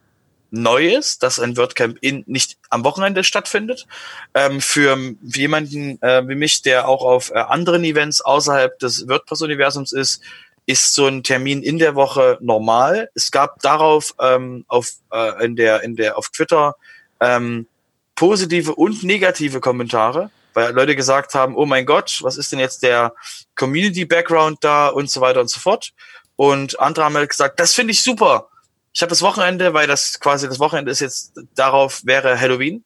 neu 0.52 0.96
ist, 0.96 1.24
dass 1.24 1.40
ein 1.40 1.58
WordCamp 1.58 1.98
in, 2.02 2.24
nicht 2.28 2.58
am 2.70 2.84
Wochenende 2.84 3.24
stattfindet. 3.24 3.88
Ähm, 4.34 4.62
für 4.62 4.98
jemanden 5.22 6.02
äh, 6.02 6.28
wie 6.28 6.36
mich, 6.36 6.62
der 6.62 6.88
auch 6.88 7.04
auf 7.04 7.32
äh, 7.32 7.40
anderen 7.40 7.84
Events 7.84 8.22
außerhalb 8.22 8.78
des 8.80 9.08
WordPress-Universums 9.08 9.92
ist, 9.92 10.22
ist 10.66 10.94
so 10.94 11.08
ein 11.08 11.24
Termin 11.24 11.64
in 11.64 11.80
der 11.80 11.96
Woche 11.96 12.38
normal. 12.42 13.10
Es 13.16 13.32
gab 13.32 13.60
darauf 13.62 14.14
ähm, 14.20 14.66
auf 14.68 14.92
äh, 15.12 15.44
in 15.46 15.56
der 15.56 15.82
in 15.84 15.96
der 15.96 16.18
auf 16.18 16.30
Twitter 16.30 16.76
ähm, 17.20 17.68
positive 18.16 18.76
und 18.76 19.04
negative 19.04 19.62
Kommentare, 19.62 20.30
weil 20.54 20.74
Leute 20.74 20.96
gesagt 20.96 21.34
haben, 21.34 21.56
oh 21.56 21.66
mein 21.66 21.86
Gott, 21.86 22.20
was 22.22 22.38
ist 22.38 22.52
denn 22.52 22.60
jetzt 22.60 22.84
der 22.84 23.14
Community 23.56 24.06
Background 24.06 24.60
da 24.62 24.90
und 24.90 25.10
so 25.10 25.22
weiter 25.22 25.42
und 25.42 25.50
so 25.50 25.60
fort. 25.60 25.92
Und 26.36 26.80
andere 26.80 27.06
haben 27.06 27.16
halt 27.16 27.30
gesagt, 27.30 27.60
das 27.60 27.74
finde 27.74 27.92
ich 27.92 28.04
super 28.04 28.50
ich 28.94 29.02
habe 29.02 29.10
das 29.10 29.22
Wochenende, 29.22 29.74
weil 29.74 29.88
das 29.88 30.20
quasi 30.20 30.48
das 30.48 30.60
Wochenende 30.60 30.92
ist 30.92 31.00
jetzt 31.00 31.34
darauf 31.56 32.02
wäre 32.06 32.40
Halloween 32.40 32.84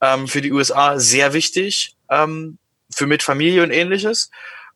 ähm, 0.00 0.28
für 0.28 0.40
die 0.40 0.52
USA 0.52 0.98
sehr 0.98 1.32
wichtig 1.32 1.96
ähm, 2.10 2.58
für 2.90 3.06
mit 3.06 3.22
Familie 3.22 3.62
und 3.62 3.70
ähnliches. 3.70 4.30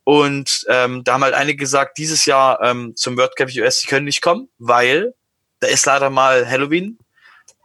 Und 0.04 0.64
ähm, 0.68 1.04
da 1.04 1.14
haben 1.14 1.24
halt 1.24 1.34
einige 1.34 1.58
gesagt, 1.58 1.98
dieses 1.98 2.24
Jahr 2.24 2.60
ähm, 2.62 2.96
zum 2.96 3.16
WordCamp 3.16 3.52
US, 3.56 3.80
sie 3.80 3.86
können 3.86 4.06
nicht 4.06 4.22
kommen, 4.22 4.48
weil 4.58 5.14
da 5.60 5.68
ist 5.68 5.86
leider 5.86 6.10
mal 6.10 6.48
Halloween. 6.48 6.98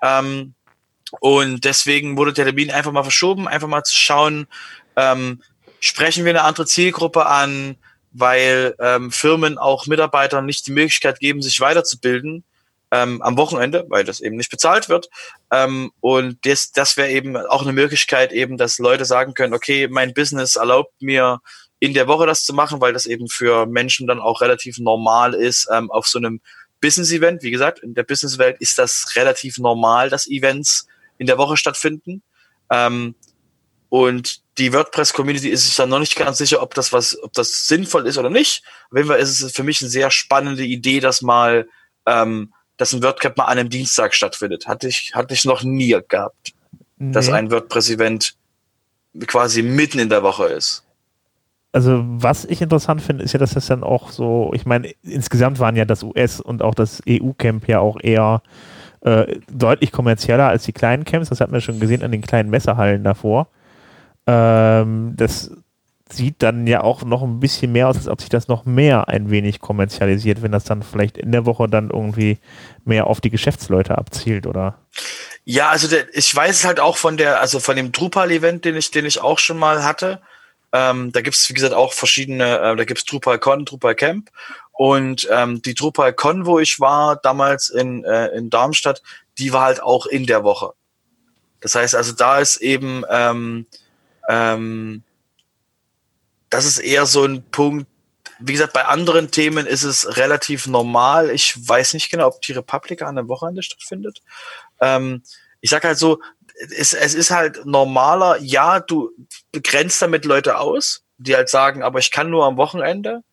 Ähm, 0.03 0.53
und 1.19 1.63
deswegen 1.63 2.17
wurde 2.17 2.33
der 2.33 2.45
Termin 2.45 2.69
einfach 2.69 2.91
mal 2.91 3.03
verschoben, 3.03 3.47
einfach 3.47 3.67
mal 3.67 3.83
zu 3.83 3.95
schauen, 3.95 4.47
ähm, 4.95 5.41
sprechen 5.79 6.25
wir 6.25 6.31
eine 6.31 6.43
andere 6.43 6.65
Zielgruppe 6.65 7.25
an, 7.25 7.77
weil 8.11 8.75
ähm, 8.79 9.11
Firmen 9.11 9.57
auch 9.57 9.87
Mitarbeitern 9.87 10.45
nicht 10.45 10.67
die 10.67 10.71
Möglichkeit 10.71 11.19
geben, 11.19 11.41
sich 11.41 11.59
weiterzubilden 11.59 12.43
ähm, 12.91 13.21
am 13.21 13.37
Wochenende, 13.37 13.85
weil 13.89 14.03
das 14.03 14.21
eben 14.21 14.37
nicht 14.37 14.51
bezahlt 14.51 14.89
wird. 14.89 15.09
Ähm, 15.51 15.91
und 15.99 16.45
das, 16.45 16.71
das 16.71 16.97
wäre 16.97 17.09
eben 17.09 17.35
auch 17.35 17.63
eine 17.63 17.73
Möglichkeit, 17.73 18.31
eben, 18.31 18.57
dass 18.57 18.79
Leute 18.79 19.05
sagen 19.05 19.33
können, 19.33 19.53
okay, 19.53 19.87
mein 19.87 20.13
Business 20.13 20.55
erlaubt 20.55 21.01
mir 21.01 21.39
in 21.79 21.93
der 21.93 22.07
Woche 22.07 22.25
das 22.25 22.43
zu 22.43 22.53
machen, 22.53 22.81
weil 22.81 22.93
das 22.93 23.05
eben 23.05 23.27
für 23.27 23.65
Menschen 23.65 24.07
dann 24.07 24.19
auch 24.19 24.41
relativ 24.41 24.77
normal 24.79 25.33
ist, 25.33 25.67
ähm, 25.71 25.91
auf 25.91 26.07
so 26.07 26.17
einem 26.17 26.41
Business-Event. 26.81 27.43
Wie 27.43 27.51
gesagt, 27.51 27.79
in 27.79 27.93
der 27.93 28.03
Business-Welt 28.03 28.57
ist 28.59 28.79
das 28.79 29.15
relativ 29.15 29.57
normal, 29.57 30.09
dass 30.09 30.27
Events 30.27 30.87
in 31.17 31.27
der 31.27 31.37
Woche 31.37 31.57
stattfinden. 31.57 32.23
Ähm, 32.71 33.15
und 33.89 34.41
die 34.57 34.73
WordPress-Community 34.73 35.49
ist 35.49 35.65
sich 35.65 35.75
dann 35.75 35.89
noch 35.89 35.99
nicht 35.99 36.15
ganz 36.15 36.39
sicher, 36.39 36.61
ob 36.61 36.73
das 36.73 36.91
was, 36.91 37.21
ob 37.21 37.31
das 37.33 37.67
sinnvoll 37.67 38.07
ist 38.07 38.17
oder 38.17 38.29
nicht. 38.29 38.63
Auf 38.89 38.97
jeden 38.97 39.07
Fall 39.07 39.19
ist 39.19 39.41
es 39.41 39.51
für 39.51 39.63
mich 39.63 39.81
eine 39.81 39.89
sehr 39.89 40.11
spannende 40.11 40.63
Idee, 40.63 40.99
das 40.99 41.21
mal 41.21 41.69
ähm, 42.05 42.53
dass 42.77 42.93
ein 42.93 43.03
WordCamp 43.03 43.37
mal 43.37 43.45
an 43.45 43.57
einem 43.57 43.69
Dienstag 43.69 44.13
stattfindet. 44.13 44.67
Hatte 44.67 44.87
ich, 44.87 45.13
hatte 45.13 45.33
ich 45.33 45.45
noch 45.45 45.63
nie 45.63 45.97
gehabt. 46.07 46.53
Nee. 46.97 47.11
Dass 47.11 47.29
ein 47.29 47.51
WordPress-Event 47.51 48.35
quasi 49.25 49.63
mitten 49.63 49.99
in 49.99 50.09
der 50.09 50.23
Woche 50.23 50.45
ist. 50.45 50.83
Also, 51.73 52.03
was 52.05 52.45
ich 52.45 52.61
interessant 52.61 53.01
finde, 53.01 53.23
ist 53.23 53.33
ja, 53.33 53.39
dass 53.39 53.53
das 53.53 53.67
dann 53.67 53.83
auch 53.83 54.09
so, 54.09 54.51
ich 54.53 54.65
meine, 54.65 54.93
insgesamt 55.03 55.59
waren 55.59 55.75
ja 55.75 55.85
das 55.85 56.01
US- 56.01 56.41
und 56.41 56.61
auch 56.61 56.73
das 56.73 57.01
EU-Camp 57.07 57.67
ja 57.67 57.79
auch 57.79 57.97
eher 58.01 58.41
äh, 59.01 59.39
deutlich 59.51 59.91
kommerzieller 59.91 60.47
als 60.47 60.63
die 60.63 60.71
kleinen 60.71 61.03
Camps. 61.03 61.29
Das 61.29 61.41
hat 61.41 61.51
man 61.51 61.61
schon 61.61 61.79
gesehen 61.79 62.03
an 62.03 62.11
den 62.11 62.21
kleinen 62.21 62.49
Messerhallen 62.49 63.03
davor. 63.03 63.47
Ähm, 64.25 65.13
das 65.15 65.51
sieht 66.09 66.41
dann 66.43 66.67
ja 66.67 66.81
auch 66.81 67.03
noch 67.03 67.23
ein 67.23 67.39
bisschen 67.39 67.71
mehr 67.71 67.87
aus, 67.87 67.97
als 67.97 68.07
ob 68.07 68.21
sich 68.21 68.29
das 68.29 68.47
noch 68.47 68.65
mehr 68.65 69.07
ein 69.09 69.29
wenig 69.29 69.59
kommerzialisiert, 69.59 70.41
wenn 70.41 70.51
das 70.51 70.63
dann 70.63 70.83
vielleicht 70.83 71.17
in 71.17 71.31
der 71.31 71.45
Woche 71.45 71.67
dann 71.67 71.89
irgendwie 71.89 72.37
mehr 72.85 73.07
auf 73.07 73.21
die 73.21 73.29
Geschäftsleute 73.29 73.97
abzielt, 73.97 74.47
oder? 74.47 74.79
Ja, 75.43 75.69
also 75.69 75.87
der, 75.87 76.13
ich 76.15 76.33
weiß 76.35 76.59
es 76.59 76.65
halt 76.65 76.79
auch 76.79 76.97
von 76.97 77.17
der, 77.17 77.39
also 77.39 77.59
von 77.59 77.75
dem 77.75 77.91
Drupal-Event, 77.91 78.65
den 78.65 78.75
ich, 78.75 78.91
den 78.91 79.05
ich 79.05 79.21
auch 79.21 79.39
schon 79.39 79.57
mal 79.57 79.83
hatte. 79.83 80.21
Ähm, 80.73 81.11
da 81.11 81.21
gibt 81.21 81.35
es, 81.35 81.49
wie 81.49 81.53
gesagt, 81.53 81.73
auch 81.73 81.93
verschiedene, 81.93 82.59
äh, 82.59 82.75
da 82.75 82.83
gibt 82.83 82.99
es 82.99 83.05
DrupalCon, 83.05 83.65
DrupalCamp. 83.65 84.29
Und 84.73 85.27
ähm, 85.31 85.61
die 85.61 85.73
DrupalCon, 85.73 86.45
wo 86.45 86.59
ich 86.59 86.79
war, 86.79 87.15
damals 87.15 87.69
in, 87.69 88.03
äh, 88.03 88.27
in 88.27 88.49
Darmstadt, 88.49 89.01
die 89.37 89.53
war 89.53 89.63
halt 89.63 89.81
auch 89.81 90.05
in 90.05 90.25
der 90.25 90.43
Woche. 90.43 90.73
Das 91.61 91.75
heißt 91.75 91.95
also, 91.95 92.13
da 92.13 92.39
ist 92.39 92.57
eben 92.57 93.03
ähm, 93.09 93.65
ähm, 94.27 95.03
das 96.49 96.65
ist 96.65 96.79
eher 96.79 97.05
so 97.05 97.23
ein 97.23 97.43
Punkt, 97.51 97.87
wie 98.39 98.53
gesagt, 98.53 98.73
bei 98.73 98.85
anderen 98.85 99.31
Themen 99.31 99.65
ist 99.65 99.83
es 99.83 100.17
relativ 100.17 100.67
normal. 100.67 101.31
Ich 101.31 101.67
weiß 101.67 101.93
nicht 101.93 102.11
genau, 102.11 102.27
ob 102.27 102.41
die 102.41 102.51
Republika 102.51 103.07
an 103.07 103.17
einem 103.17 103.29
Wochenende 103.29 103.63
stattfindet. 103.63 104.21
Ähm, 104.79 105.23
ich 105.61 105.71
sag 105.71 105.83
halt 105.83 105.97
so, 105.97 106.21
es, 106.77 106.93
es 106.93 107.13
ist 107.13 107.31
halt 107.31 107.65
normaler, 107.65 108.37
ja, 108.39 108.79
du 108.79 109.11
begrenzt 109.51 110.01
damit 110.01 110.25
Leute 110.25 110.59
aus, 110.59 111.03
die 111.17 111.35
halt 111.35 111.49
sagen, 111.49 111.83
aber 111.83 111.99
ich 111.99 112.11
kann 112.11 112.29
nur 112.29 112.45
am 112.45 112.57
Wochenende. 112.57 113.23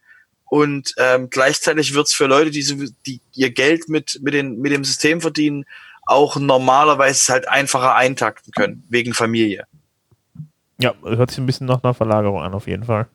Und 0.47 0.95
ähm, 0.99 1.31
gleichzeitig 1.31 1.95
wird's 1.95 2.15
für 2.15 2.27
Leute, 2.27 2.51
die, 2.51 2.93
die 3.07 3.21
ihr 3.35 3.51
Geld 3.51 3.89
mit, 3.89 4.21
mit, 4.23 4.35
den, 4.35 4.59
mit 4.61 4.73
dem 4.73 4.85
System 4.85 5.21
verdienen, 5.21 5.65
auch 6.07 6.37
normalerweise 6.37 7.33
halt 7.33 7.49
einfacher 7.49 7.95
eintakten 7.95 8.53
können, 8.53 8.85
wegen 8.89 9.15
Familie. 9.15 9.67
Ja, 10.79 10.93
hört 11.05 11.31
sich 11.31 11.39
ein 11.39 11.47
bisschen 11.47 11.67
nach 11.67 11.83
einer 11.83 11.95
Verlagerung 11.95 12.41
an, 12.41 12.55
auf 12.55 12.67
jeden 12.67 12.85
Fall. 12.85 13.07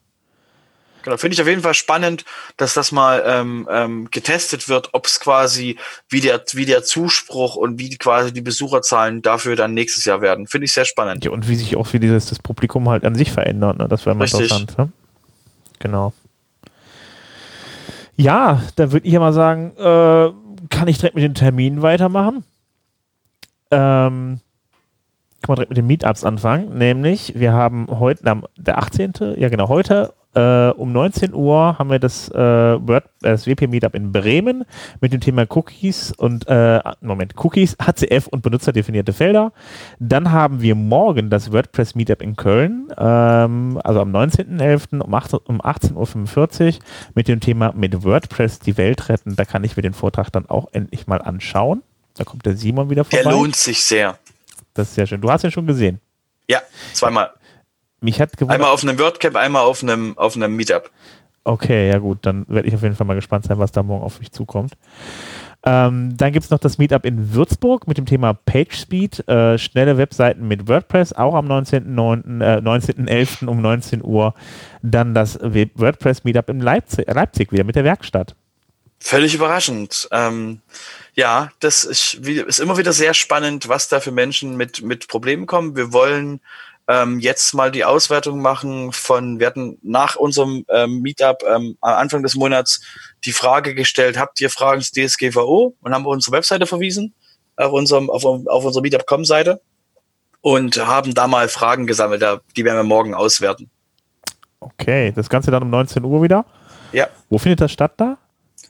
Genau, 1.04 1.18
finde 1.18 1.34
ich 1.34 1.42
auf 1.42 1.48
jeden 1.48 1.62
Fall 1.62 1.74
spannend, 1.74 2.26
dass 2.58 2.74
das 2.74 2.92
mal 2.92 3.24
ähm, 3.26 3.68
ähm, 3.72 4.10
getestet 4.12 4.68
wird, 4.68 4.90
ob 4.94 5.06
es 5.06 5.20
quasi 5.20 5.78
wie 6.10 6.20
der, 6.20 6.44
wie 6.54 6.66
der 6.66 6.84
Zuspruch 6.84 7.56
und 7.56 7.80
wie 7.80 7.98
quasi 7.98 8.34
die 8.34 8.42
Besucherzahlen 8.42 9.22
dafür 9.22 9.56
dann 9.56 9.74
nächstes 9.74 10.06
Jahr 10.06 10.22
werden. 10.22 10.48
Finde 10.48 10.66
ich 10.66 10.74
sehr 10.74 10.86
spannend. 10.86 11.24
Ja, 11.24 11.32
und 11.32 11.48
wie 11.48 11.56
sich 11.56 11.78
auch 11.78 11.92
wie 11.94 12.00
dieses 12.00 12.28
das 12.28 12.40
Publikum 12.40 12.90
halt 12.90 13.06
an 13.06 13.16
sich 13.16 13.32
verändert, 13.32 13.78
ne? 13.78 13.88
Das 13.88 14.06
wäre 14.06 14.16
mal 14.16 14.24
Richtig. 14.24 14.42
interessant. 14.42 14.78
Ne? 14.78 14.92
Genau. 15.80 16.14
Ja, 18.18 18.62
dann 18.76 18.92
würde 18.92 19.08
ich 19.08 19.14
ja 19.14 19.22
mal 19.22 19.32
sagen, 19.32 19.72
äh, 19.78 20.68
kann 20.70 20.90
ich 20.90 20.98
direkt 20.98 21.16
mit 21.16 21.24
den 21.24 21.36
Terminen 21.36 21.82
weitermachen. 21.82 22.44
Ähm, 23.72 24.42
kann 25.42 25.50
man 25.50 25.56
direkt 25.56 25.70
mit 25.72 25.78
den 25.78 25.88
Meetups 25.88 26.24
anfangen, 26.24 26.78
nämlich 26.78 27.34
wir 27.36 27.54
haben 27.54 27.88
heute, 27.90 28.24
der 28.58 28.78
18., 28.78 29.14
ja 29.38 29.50
genau, 29.50 29.70
heute 29.70 30.14
äh, 30.36 30.70
um 30.70 30.92
19 30.92 31.34
Uhr 31.34 31.80
haben 31.80 31.90
wir 31.90 31.98
das, 31.98 32.30
äh, 32.30 32.36
Word, 32.38 33.06
äh, 33.24 33.32
das 33.32 33.48
WP 33.48 33.68
Meetup 33.68 33.96
in 33.96 34.12
Bremen 34.12 34.64
mit 35.02 35.12
dem 35.12 35.22
Thema 35.22 35.46
Cookies 35.50 36.12
und, 36.12 36.48
äh, 36.48 36.80
Moment, 37.02 37.34
Cookies, 37.44 37.76
HCF 37.82 38.28
und 38.28 38.44
benutzerdefinierte 38.44 39.12
Felder. 39.12 39.52
Dann 40.00 40.32
haben 40.32 40.62
wir 40.62 40.76
morgen 40.76 41.32
das 41.32 41.52
WordPress 41.52 41.96
Meetup 41.96 42.22
in 42.22 42.36
Köln, 42.36 42.90
ähm, 42.98 43.80
also 43.84 44.02
am 44.02 44.12
19.11. 44.12 45.02
um, 45.02 45.14
um 45.46 45.62
18.45 45.62 46.76
Uhr 46.76 46.80
mit 47.16 47.28
dem 47.28 47.40
Thema 47.40 47.74
mit 47.76 48.04
WordPress 48.04 48.60
die 48.60 48.78
Welt 48.78 49.10
retten. 49.10 49.36
Da 49.36 49.46
kann 49.46 49.64
ich 49.64 49.76
mir 49.76 49.82
den 49.82 49.94
Vortrag 49.94 50.30
dann 50.32 50.48
auch 50.48 50.68
endlich 50.74 51.08
mal 51.08 51.22
anschauen. 51.22 51.82
Da 52.16 52.24
kommt 52.24 52.46
der 52.46 52.56
Simon 52.56 52.90
wieder 52.90 53.04
vorbei. 53.04 53.24
Der 53.24 53.32
lohnt 53.32 53.56
sich 53.56 53.84
sehr. 53.84 54.20
Das 54.80 54.90
ist 54.90 54.96
sehr 54.96 55.08
schön. 55.08 55.22
Du 55.22 55.30
hast 55.30 55.44
ihn 55.44 55.52
schon 55.52 55.68
gesehen. 55.68 56.00
Ja, 56.48 56.62
zweimal. 56.94 57.32
Mich 58.02 58.20
hat 58.22 58.34
gewundert. 58.38 58.56
Einmal 58.56 58.72
auf 58.72 58.82
einem 58.82 58.98
WordCamp, 58.98 59.36
einmal 59.36 59.64
auf 59.64 59.84
einem, 59.84 60.18
auf 60.18 60.36
einem 60.36 60.56
Meetup. 60.56 60.90
Okay, 61.44 61.90
ja 61.90 61.98
gut, 61.98 62.20
dann 62.22 62.46
werde 62.48 62.68
ich 62.68 62.76
auf 62.76 62.82
jeden 62.84 62.96
Fall 62.96 63.08
mal 63.08 63.16
gespannt 63.16 63.46
sein, 63.46 63.60
was 63.60 63.72
da 63.72 63.84
morgen 63.84 64.04
auf 64.04 64.20
mich 64.20 64.32
zukommt. 64.32 64.74
Ähm, 65.66 66.16
dann 66.16 66.32
gibt 66.32 66.46
es 66.46 66.52
noch 66.52 66.60
das 66.60 66.78
Meetup 66.78 67.06
in 67.06 67.34
Würzburg 67.34 67.88
mit 67.88 67.98
dem 67.98 68.06
Thema 68.06 68.34
PageSpeed, 68.34 69.28
äh, 69.28 69.58
schnelle 69.58 69.98
Webseiten 69.98 70.48
mit 70.48 70.70
WordPress, 70.70 71.12
auch 71.14 71.36
am 71.36 71.48
19.11. 71.48 72.42
Äh, 72.42 72.62
19 72.62 73.50
um 73.50 73.62
19 73.62 74.04
Uhr. 74.04 74.34
Dann 74.82 75.14
das 75.14 75.40
WordPress 75.42 76.24
Meetup 76.24 76.50
in 76.50 76.62
Leipzig, 76.62 77.06
Leipzig 77.14 77.52
wieder 77.52 77.66
mit 77.66 77.76
der 77.76 77.84
Werkstatt. 77.84 78.36
Völlig 79.00 79.34
überraschend. 79.34 80.08
Ähm, 80.12 80.62
ja, 81.14 81.52
das 81.60 81.84
ist, 81.84 82.16
ist, 82.16 82.60
immer 82.60 82.78
wieder 82.78 82.94
sehr 82.94 83.14
spannend, 83.14 83.68
was 83.70 83.88
da 83.88 84.00
für 84.00 84.12
Menschen 84.12 84.58
mit, 84.58 84.82
mit 84.82 85.08
Problemen 85.08 85.46
kommen. 85.46 85.76
Wir 85.76 85.94
wollen 85.94 86.42
ähm, 86.88 87.20
jetzt 87.20 87.54
mal 87.54 87.72
die 87.72 87.86
Auswertung 87.86 88.42
machen 88.42 88.92
von, 88.92 89.40
wir 89.40 89.48
hatten 89.48 89.78
nach 89.84 90.16
unserem 90.16 90.66
ähm, 90.70 91.02
Meetup 91.02 91.44
ähm, 91.44 91.78
am 91.82 91.94
Anfang 91.94 92.24
des 92.24 92.36
Monats 92.36 92.82
die 93.26 93.32
Frage 93.32 93.76
gestellt, 93.76 94.18
habt 94.18 94.42
ihr 94.42 94.50
Fragen 94.50 94.82
zu 94.82 94.94
DSGVO? 94.94 95.76
Und 95.82 95.94
haben 95.94 96.04
wir 96.04 96.10
unsere 96.10 96.36
Webseite 96.36 96.66
verwiesen, 96.66 97.14
auf, 97.56 97.72
unserem, 97.72 98.10
auf, 98.10 98.26
auf 98.26 98.66
unserer 98.66 98.82
Meetup.com-Seite 98.82 99.62
und 100.42 100.78
haben 100.78 101.14
da 101.14 101.28
mal 101.28 101.48
Fragen 101.48 101.86
gesammelt, 101.86 102.24
die 102.56 102.66
werden 102.66 102.78
wir 102.78 102.84
morgen 102.84 103.14
auswerten. 103.14 103.70
Okay, 104.60 105.12
das 105.16 105.30
Ganze 105.30 105.52
dann 105.52 105.64
um 105.64 105.70
19 105.70 106.04
Uhr 106.04 106.22
wieder? 106.22 106.46
Ja. 106.92 107.08
Wo 107.30 107.38
findet 107.38 107.62
das 107.62 107.72
statt 107.72 107.94
da? 107.98 108.18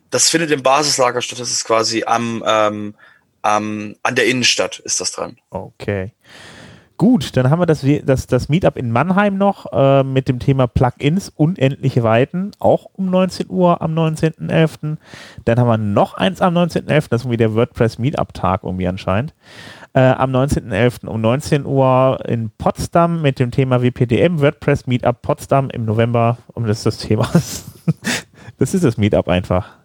Das 0.10 0.30
findet 0.30 0.52
im 0.52 0.63
Basislager 0.63 1.22
statt, 1.22 1.39
das 1.39 1.52
ist 1.52 1.65
quasi 1.65 2.04
am, 2.06 2.43
ähm, 2.45 2.95
am, 3.41 3.95
an 4.04 4.15
der 4.15 4.26
Innenstadt 4.26 4.80
ist 4.80 5.00
das 5.00 5.12
dran. 5.12 5.38
Okay. 5.50 6.13
Gut, 7.00 7.38
dann 7.38 7.50
haben 7.50 7.62
wir 7.62 7.65
das, 7.65 7.86
das, 8.04 8.28
das 8.28 8.50
Meetup 8.50 8.76
in 8.76 8.91
Mannheim 8.91 9.38
noch 9.38 9.72
äh, 9.72 10.04
mit 10.04 10.28
dem 10.28 10.39
Thema 10.39 10.67
Plugins 10.67 11.30
unendliche 11.30 12.04
Weiten, 12.04 12.52
auch 12.60 12.89
um 12.91 13.10
19 13.10 13.50
Uhr 13.50 13.82
am 13.82 13.93
19.11. 13.93 14.98
Dann 15.45 15.60
haben 15.60 15.67
wir 15.69 15.78
noch 15.78 16.15
eins 16.15 16.41
am 16.41 16.58
19.11., 16.58 16.86
das 16.88 17.22
ist 17.22 17.24
irgendwie 17.24 17.38
der 17.38 17.56
WordPress 17.56 18.00
Meetup-Tag 18.00 18.65
irgendwie 18.65 18.89
anscheinend. 18.89 19.34
Äh, 19.93 20.02
am 20.02 20.36
19.11. 20.36 21.08
um 21.08 21.22
19 21.22 21.65
Uhr 21.65 22.19
in 22.28 22.52
Potsdam 22.58 23.22
mit 23.22 23.39
dem 23.39 23.52
Thema 23.52 23.82
WPDM, 23.82 24.41
WordPress 24.41 24.86
Meetup 24.86 25.22
Potsdam 25.22 25.69
im 25.69 25.86
November, 25.86 26.38
um 26.54 26.67
das 26.67 26.84
das 26.84 26.98
Thema 26.98 27.32
das 28.58 28.74
ist 28.74 28.84
das 28.84 28.98
Meetup 28.98 29.30
einfach. 29.30 29.79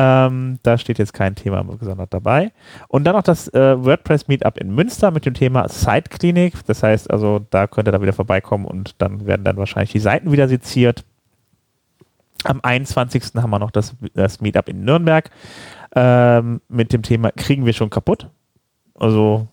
Ähm, 0.00 0.60
da 0.62 0.78
steht 0.78 1.00
jetzt 1.00 1.12
kein 1.12 1.34
Thema 1.34 1.64
gesondert 1.64 2.14
dabei. 2.14 2.52
Und 2.86 3.02
dann 3.02 3.16
noch 3.16 3.24
das 3.24 3.48
äh, 3.48 3.84
WordPress 3.84 4.28
Meetup 4.28 4.56
in 4.56 4.72
Münster 4.72 5.10
mit 5.10 5.26
dem 5.26 5.34
Thema 5.34 5.68
Site 5.68 6.10
Klinik. 6.10 6.54
Das 6.66 6.84
heißt 6.84 7.10
also, 7.10 7.44
da 7.50 7.66
könnt 7.66 7.88
ihr 7.88 7.92
da 7.92 8.00
wieder 8.00 8.12
vorbeikommen 8.12 8.64
und 8.64 8.94
dann 8.98 9.26
werden 9.26 9.42
dann 9.42 9.56
wahrscheinlich 9.56 9.90
die 9.90 9.98
Seiten 9.98 10.30
wieder 10.30 10.46
seziert. 10.46 11.04
Am 12.44 12.60
21. 12.62 13.34
haben 13.34 13.50
wir 13.50 13.58
noch 13.58 13.72
das, 13.72 13.96
das 14.14 14.40
Meetup 14.40 14.68
in 14.68 14.84
Nürnberg 14.84 15.30
ähm, 15.96 16.60
mit 16.68 16.92
dem 16.92 17.02
Thema 17.02 17.32
Kriegen 17.32 17.66
wir 17.66 17.72
schon 17.72 17.90
kaputt? 17.90 18.28
Also 18.94 19.48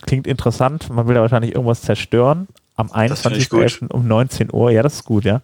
klingt 0.00 0.26
interessant. 0.26 0.90
Man 0.90 1.06
will 1.06 1.14
da 1.14 1.20
wahrscheinlich 1.20 1.54
irgendwas 1.54 1.82
zerstören. 1.82 2.48
Am 2.74 2.88
21.11. 2.88 3.92
um 3.92 4.08
19 4.08 4.52
Uhr. 4.52 4.72
Ja, 4.72 4.82
das 4.82 4.94
ist 4.94 5.04
gut, 5.04 5.24
ja. 5.24 5.42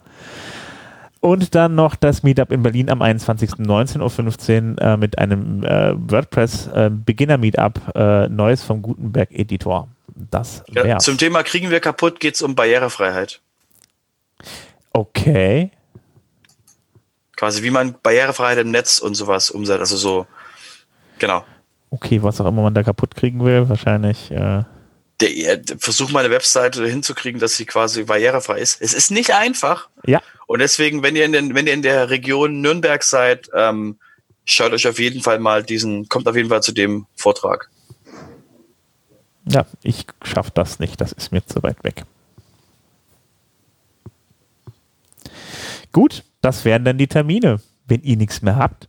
Und 1.20 1.54
dann 1.54 1.74
noch 1.74 1.96
das 1.96 2.22
Meetup 2.22 2.52
in 2.52 2.62
Berlin 2.62 2.90
am 2.90 3.02
21.19.15 3.02 4.74
Uhr 4.74 4.80
äh, 4.80 4.96
mit 4.96 5.18
einem 5.18 5.64
äh, 5.64 5.94
WordPress 5.96 6.68
äh, 6.68 6.90
Beginner 6.92 7.38
Meetup, 7.38 7.80
äh, 7.94 8.28
Neues 8.28 8.62
vom 8.62 8.82
Gutenberg 8.82 9.32
Editor. 9.32 9.88
Das 10.30 10.64
ja, 10.68 10.98
zum 10.98 11.18
Thema 11.18 11.42
Kriegen 11.42 11.70
wir 11.70 11.80
kaputt 11.80 12.18
geht 12.18 12.34
es 12.34 12.42
um 12.42 12.54
Barrierefreiheit. 12.54 13.40
Okay. 14.92 15.70
Quasi 17.36 17.62
wie 17.62 17.70
man 17.70 17.94
Barrierefreiheit 18.02 18.58
im 18.58 18.70
Netz 18.70 18.98
und 18.98 19.14
sowas 19.14 19.50
umsetzt. 19.50 19.80
Also 19.80 19.96
so, 19.96 20.26
genau. 21.18 21.44
Okay, 21.90 22.22
was 22.22 22.40
auch 22.40 22.46
immer 22.46 22.62
man 22.62 22.74
da 22.74 22.82
kaputt 22.82 23.14
kriegen 23.14 23.44
will, 23.44 23.68
wahrscheinlich. 23.68 24.30
Äh 24.30 24.64
der, 25.20 25.60
versuch 25.78 26.10
mal 26.10 26.24
eine 26.24 26.32
Webseite 26.32 26.86
hinzukriegen, 26.86 27.40
dass 27.40 27.56
sie 27.56 27.66
quasi 27.66 28.04
barrierefrei 28.04 28.60
ist. 28.60 28.80
Es 28.80 28.94
ist 28.94 29.10
nicht 29.10 29.34
einfach. 29.34 29.88
Ja. 30.06 30.22
Und 30.46 30.60
deswegen, 30.60 31.02
wenn 31.02 31.16
ihr 31.16 31.24
in, 31.24 31.32
den, 31.32 31.54
wenn 31.54 31.66
ihr 31.66 31.74
in 31.74 31.82
der 31.82 32.10
Region 32.10 32.60
Nürnberg 32.60 33.02
seid, 33.02 33.50
ähm, 33.54 33.98
schaut 34.44 34.72
euch 34.72 34.86
auf 34.86 34.98
jeden 34.98 35.20
Fall 35.20 35.38
mal 35.38 35.62
diesen, 35.62 36.08
kommt 36.08 36.28
auf 36.28 36.36
jeden 36.36 36.48
Fall 36.48 36.62
zu 36.62 36.72
dem 36.72 37.06
Vortrag. 37.16 37.70
Ja, 39.46 39.66
ich 39.82 40.06
schaffe 40.22 40.50
das 40.54 40.78
nicht, 40.78 41.00
das 41.00 41.12
ist 41.12 41.32
mir 41.32 41.44
zu 41.44 41.62
weit 41.62 41.82
weg. 41.82 42.04
Gut, 45.92 46.22
das 46.42 46.64
wären 46.64 46.84
dann 46.84 46.98
die 46.98 47.08
Termine. 47.08 47.60
Wenn 47.86 48.02
ihr 48.02 48.16
nichts 48.18 48.42
mehr 48.42 48.56
habt. 48.56 48.86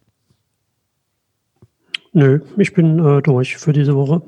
Nö, 2.12 2.42
ich 2.58 2.74
bin 2.74 3.00
äh, 3.00 3.22
durch 3.22 3.56
für 3.56 3.72
diese 3.72 3.96
Woche. 3.96 4.22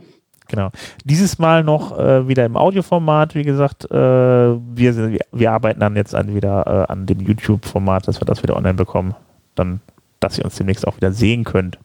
Genau. 0.51 0.69
Dieses 1.05 1.39
Mal 1.39 1.63
noch 1.63 1.97
äh, 1.97 2.27
wieder 2.27 2.45
im 2.45 2.57
Audioformat, 2.57 3.35
wie 3.35 3.43
gesagt. 3.43 3.85
Äh, 3.85 3.95
wir, 3.95 5.17
wir 5.31 5.51
arbeiten 5.51 5.79
dann 5.79 5.95
jetzt 5.95 6.13
an, 6.13 6.35
wieder 6.35 6.87
äh, 6.89 6.91
an 6.91 7.05
dem 7.05 7.21
YouTube-Format, 7.21 8.09
dass 8.09 8.19
wir 8.19 8.25
das 8.25 8.43
wieder 8.43 8.57
online 8.57 8.73
bekommen. 8.73 9.15
Dann, 9.55 9.79
dass 10.19 10.37
ihr 10.37 10.43
uns 10.43 10.55
demnächst 10.55 10.85
auch 10.85 10.97
wieder 10.97 11.13
sehen 11.13 11.45
könnt. 11.45 11.79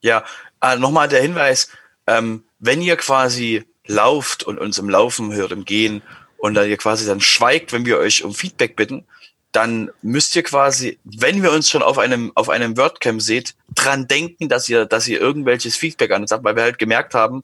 Ja, 0.00 0.22
äh, 0.60 0.76
nochmal 0.76 1.08
der 1.08 1.22
Hinweis, 1.22 1.70
ähm, 2.06 2.44
wenn 2.60 2.82
ihr 2.82 2.96
quasi 2.96 3.64
lauft 3.88 4.44
und 4.44 4.60
uns 4.60 4.78
im 4.78 4.88
Laufen 4.88 5.32
hört, 5.32 5.50
im 5.50 5.64
Gehen 5.64 6.02
und 6.38 6.54
dann 6.54 6.68
ihr 6.68 6.76
quasi 6.76 7.04
dann 7.04 7.20
schweigt, 7.20 7.72
wenn 7.72 7.84
wir 7.84 7.98
euch 7.98 8.22
um 8.22 8.32
Feedback 8.32 8.76
bitten, 8.76 9.04
dann 9.50 9.90
müsst 10.02 10.36
ihr 10.36 10.44
quasi, 10.44 11.00
wenn 11.02 11.42
wir 11.42 11.50
uns 11.50 11.68
schon 11.68 11.82
auf 11.82 11.98
einem, 11.98 12.30
auf 12.36 12.48
einem 12.48 12.76
WordCamp 12.76 13.20
seht, 13.20 13.56
dran 13.74 14.06
denken, 14.06 14.48
dass 14.48 14.68
ihr, 14.68 14.86
dass 14.86 15.08
ihr 15.08 15.20
irgendwelches 15.20 15.76
Feedback 15.76 16.12
an 16.12 16.22
uns 16.22 16.30
habt, 16.30 16.44
weil 16.44 16.54
wir 16.54 16.62
halt 16.62 16.78
gemerkt 16.78 17.14
haben, 17.14 17.42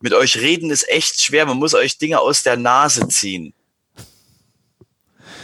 mit 0.00 0.14
euch 0.14 0.38
reden 0.38 0.70
ist 0.70 0.88
echt 0.88 1.20
schwer. 1.20 1.46
Man 1.46 1.58
muss 1.58 1.74
euch 1.74 1.98
Dinge 1.98 2.20
aus 2.20 2.42
der 2.42 2.56
Nase 2.56 3.08
ziehen. 3.08 3.54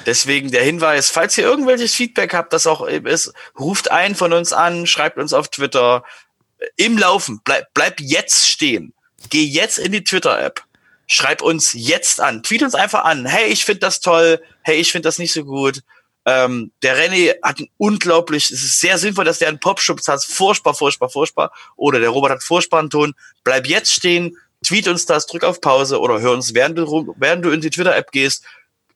Deswegen 0.06 0.52
der 0.52 0.62
Hinweis, 0.62 1.10
falls 1.10 1.36
ihr 1.36 1.44
irgendwelches 1.44 1.94
Feedback 1.94 2.32
habt, 2.32 2.52
das 2.52 2.66
auch 2.66 2.86
ist, 2.86 3.32
ruft 3.58 3.90
einen 3.90 4.14
von 4.14 4.32
uns 4.32 4.52
an, 4.52 4.86
schreibt 4.86 5.18
uns 5.18 5.32
auf 5.32 5.48
Twitter. 5.48 6.04
Im 6.76 6.96
Laufen, 6.96 7.40
bleib, 7.44 7.74
bleib 7.74 8.00
jetzt 8.00 8.48
stehen. 8.48 8.94
Geh 9.30 9.44
jetzt 9.44 9.78
in 9.78 9.92
die 9.92 10.04
Twitter-App. 10.04 10.62
Schreib 11.08 11.42
uns 11.42 11.72
jetzt 11.72 12.20
an. 12.20 12.42
Tweet 12.42 12.62
uns 12.62 12.74
einfach 12.74 13.04
an. 13.04 13.26
Hey, 13.26 13.48
ich 13.48 13.64
finde 13.64 13.80
das 13.80 14.00
toll. 14.00 14.40
Hey, 14.62 14.76
ich 14.76 14.92
finde 14.92 15.08
das 15.08 15.18
nicht 15.18 15.32
so 15.32 15.44
gut. 15.44 15.82
Ähm, 16.24 16.72
der 16.82 16.96
René 16.96 17.34
hat 17.42 17.60
ein 17.60 17.68
unglaublich, 17.76 18.50
es 18.50 18.62
ist 18.62 18.80
sehr 18.80 18.98
sinnvoll, 18.98 19.24
dass 19.24 19.38
der 19.38 19.46
einen 19.48 19.60
Popschutz 19.60 20.08
hat. 20.08 20.24
Furchtbar, 20.24 20.74
furchtbar, 20.74 21.08
furchtbar. 21.08 21.52
Oder 21.76 22.00
der 22.00 22.10
Robert 22.10 22.32
hat 22.32 22.42
Vorspanton. 22.42 23.14
Bleib 23.44 23.66
jetzt 23.68 23.92
stehen, 23.92 24.36
tweet 24.66 24.88
uns 24.88 25.06
das, 25.06 25.26
drück 25.26 25.44
auf 25.44 25.60
Pause 25.60 26.00
oder 26.00 26.20
hör 26.20 26.32
uns, 26.32 26.54
während 26.54 26.78
du, 26.78 27.14
während 27.16 27.44
du 27.44 27.50
in 27.50 27.60
die 27.60 27.70
Twitter-App 27.70 28.10
gehst 28.10 28.44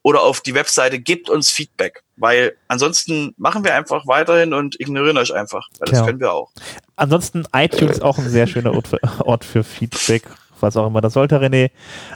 oder 0.02 0.22
auf 0.22 0.40
die 0.40 0.54
Webseite, 0.54 0.98
gebt 0.98 1.28
uns 1.28 1.50
Feedback. 1.50 2.02
Weil 2.16 2.54
ansonsten 2.68 3.34
machen 3.36 3.64
wir 3.64 3.74
einfach 3.74 4.06
weiterhin 4.06 4.52
und 4.52 4.78
ignorieren 4.80 5.16
euch 5.18 5.34
einfach. 5.34 5.68
Weil 5.78 5.86
das 5.86 5.90
genau. 5.90 6.06
können 6.06 6.20
wir 6.20 6.32
auch. 6.32 6.50
Ansonsten 6.96 7.44
iTunes 7.54 8.00
auch 8.00 8.18
ein 8.18 8.28
sehr 8.28 8.46
schöner 8.46 8.74
Ort 8.74 8.88
für, 8.88 8.98
Ort 9.24 9.44
für 9.44 9.64
Feedback, 9.64 10.24
was 10.60 10.76
auch 10.76 10.86
immer 10.86 11.00
das 11.00 11.14
sollte, 11.14 11.38
René. 11.38 11.70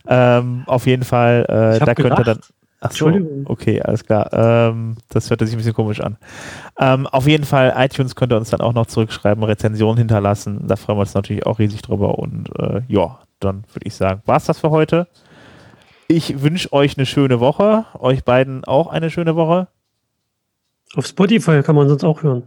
Ähm, 0.07 0.65
auf 0.67 0.87
jeden 0.87 1.05
Fall, 1.05 1.45
äh, 1.49 1.85
da 1.85 1.95
könnt 1.95 2.19
ihr 2.19 2.25
dann. 2.25 2.41
Ach 2.81 2.93
so, 2.93 3.11
okay, 3.47 3.81
alles 3.81 4.05
klar. 4.05 4.29
Ähm, 4.33 4.99
das 5.09 5.31
hört 5.31 5.41
sich 5.41 5.53
ein 5.53 5.57
bisschen 5.57 5.73
komisch 5.73 6.01
an. 6.01 6.19
Ähm, 6.79 7.07
auf 7.07 7.27
jeden 7.27 7.47
Fall, 7.47 7.73
iTunes 7.79 8.15
könnt 8.15 8.31
ihr 8.31 8.37
uns 8.37 8.51
dann 8.51 8.61
auch 8.61 8.75
noch 8.75 8.85
zurückschreiben, 8.85 9.43
Rezensionen 9.43 9.97
hinterlassen. 9.97 10.67
Da 10.69 10.77
freuen 10.77 10.99
wir 10.99 11.03
uns 11.03 11.15
natürlich 11.15 11.47
auch 11.47 11.59
riesig 11.59 11.81
drüber. 11.81 12.19
Und 12.19 12.51
äh, 12.59 12.83
ja, 12.89 13.21
dann 13.45 13.65
würde 13.73 13.87
ich 13.87 13.95
sagen, 13.95 14.23
war 14.27 14.37
es 14.37 14.45
das 14.45 14.59
für 14.59 14.71
heute. 14.71 15.07
Ich 16.09 16.43
wünsche 16.43 16.73
euch 16.73 16.97
eine 16.99 17.07
schöne 17.07 17.41
Woche. 17.41 17.87
Euch 17.99 18.25
beiden 18.25 18.65
auch 18.65 18.89
eine 18.89 19.11
schöne 19.11 19.37
Woche. 19.37 19.69
Auf 20.97 21.07
Spotify 21.07 21.63
kann 21.63 21.77
man 21.77 21.89
sonst 21.89 22.05
auch 22.05 22.23
hören. 22.23 22.43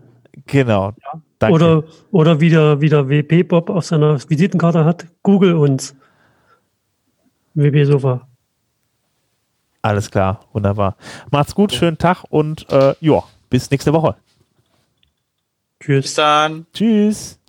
Genau. 0.46 0.94
Ja. 1.04 1.22
Danke. 1.40 1.56
Oder, 1.56 1.84
oder 2.12 2.40
wie 2.40 2.50
der, 2.50 2.82
wie 2.82 2.90
der 2.90 3.10
WP-Bob 3.10 3.70
auf 3.70 3.86
seiner 3.86 4.18
Visitenkarte 4.30 4.86
hat, 4.86 5.06
Google 5.24 5.56
uns. 5.56 5.96
WP-Sofa. 7.54 8.28
Alles 9.82 10.10
klar, 10.12 10.46
wunderbar. 10.54 10.96
Macht's 11.32 11.56
gut, 11.56 11.72
schönen 11.72 11.98
Tag 11.98 12.24
und 12.30 12.70
äh, 12.72 12.96
ja, 13.00 13.24
bis 13.50 13.70
nächste 13.72 13.94
Woche. 13.94 14.16
Tschüss. 15.80 16.06
Bis 16.06 16.14
dann. 16.16 16.66
Tschüss. 16.74 17.40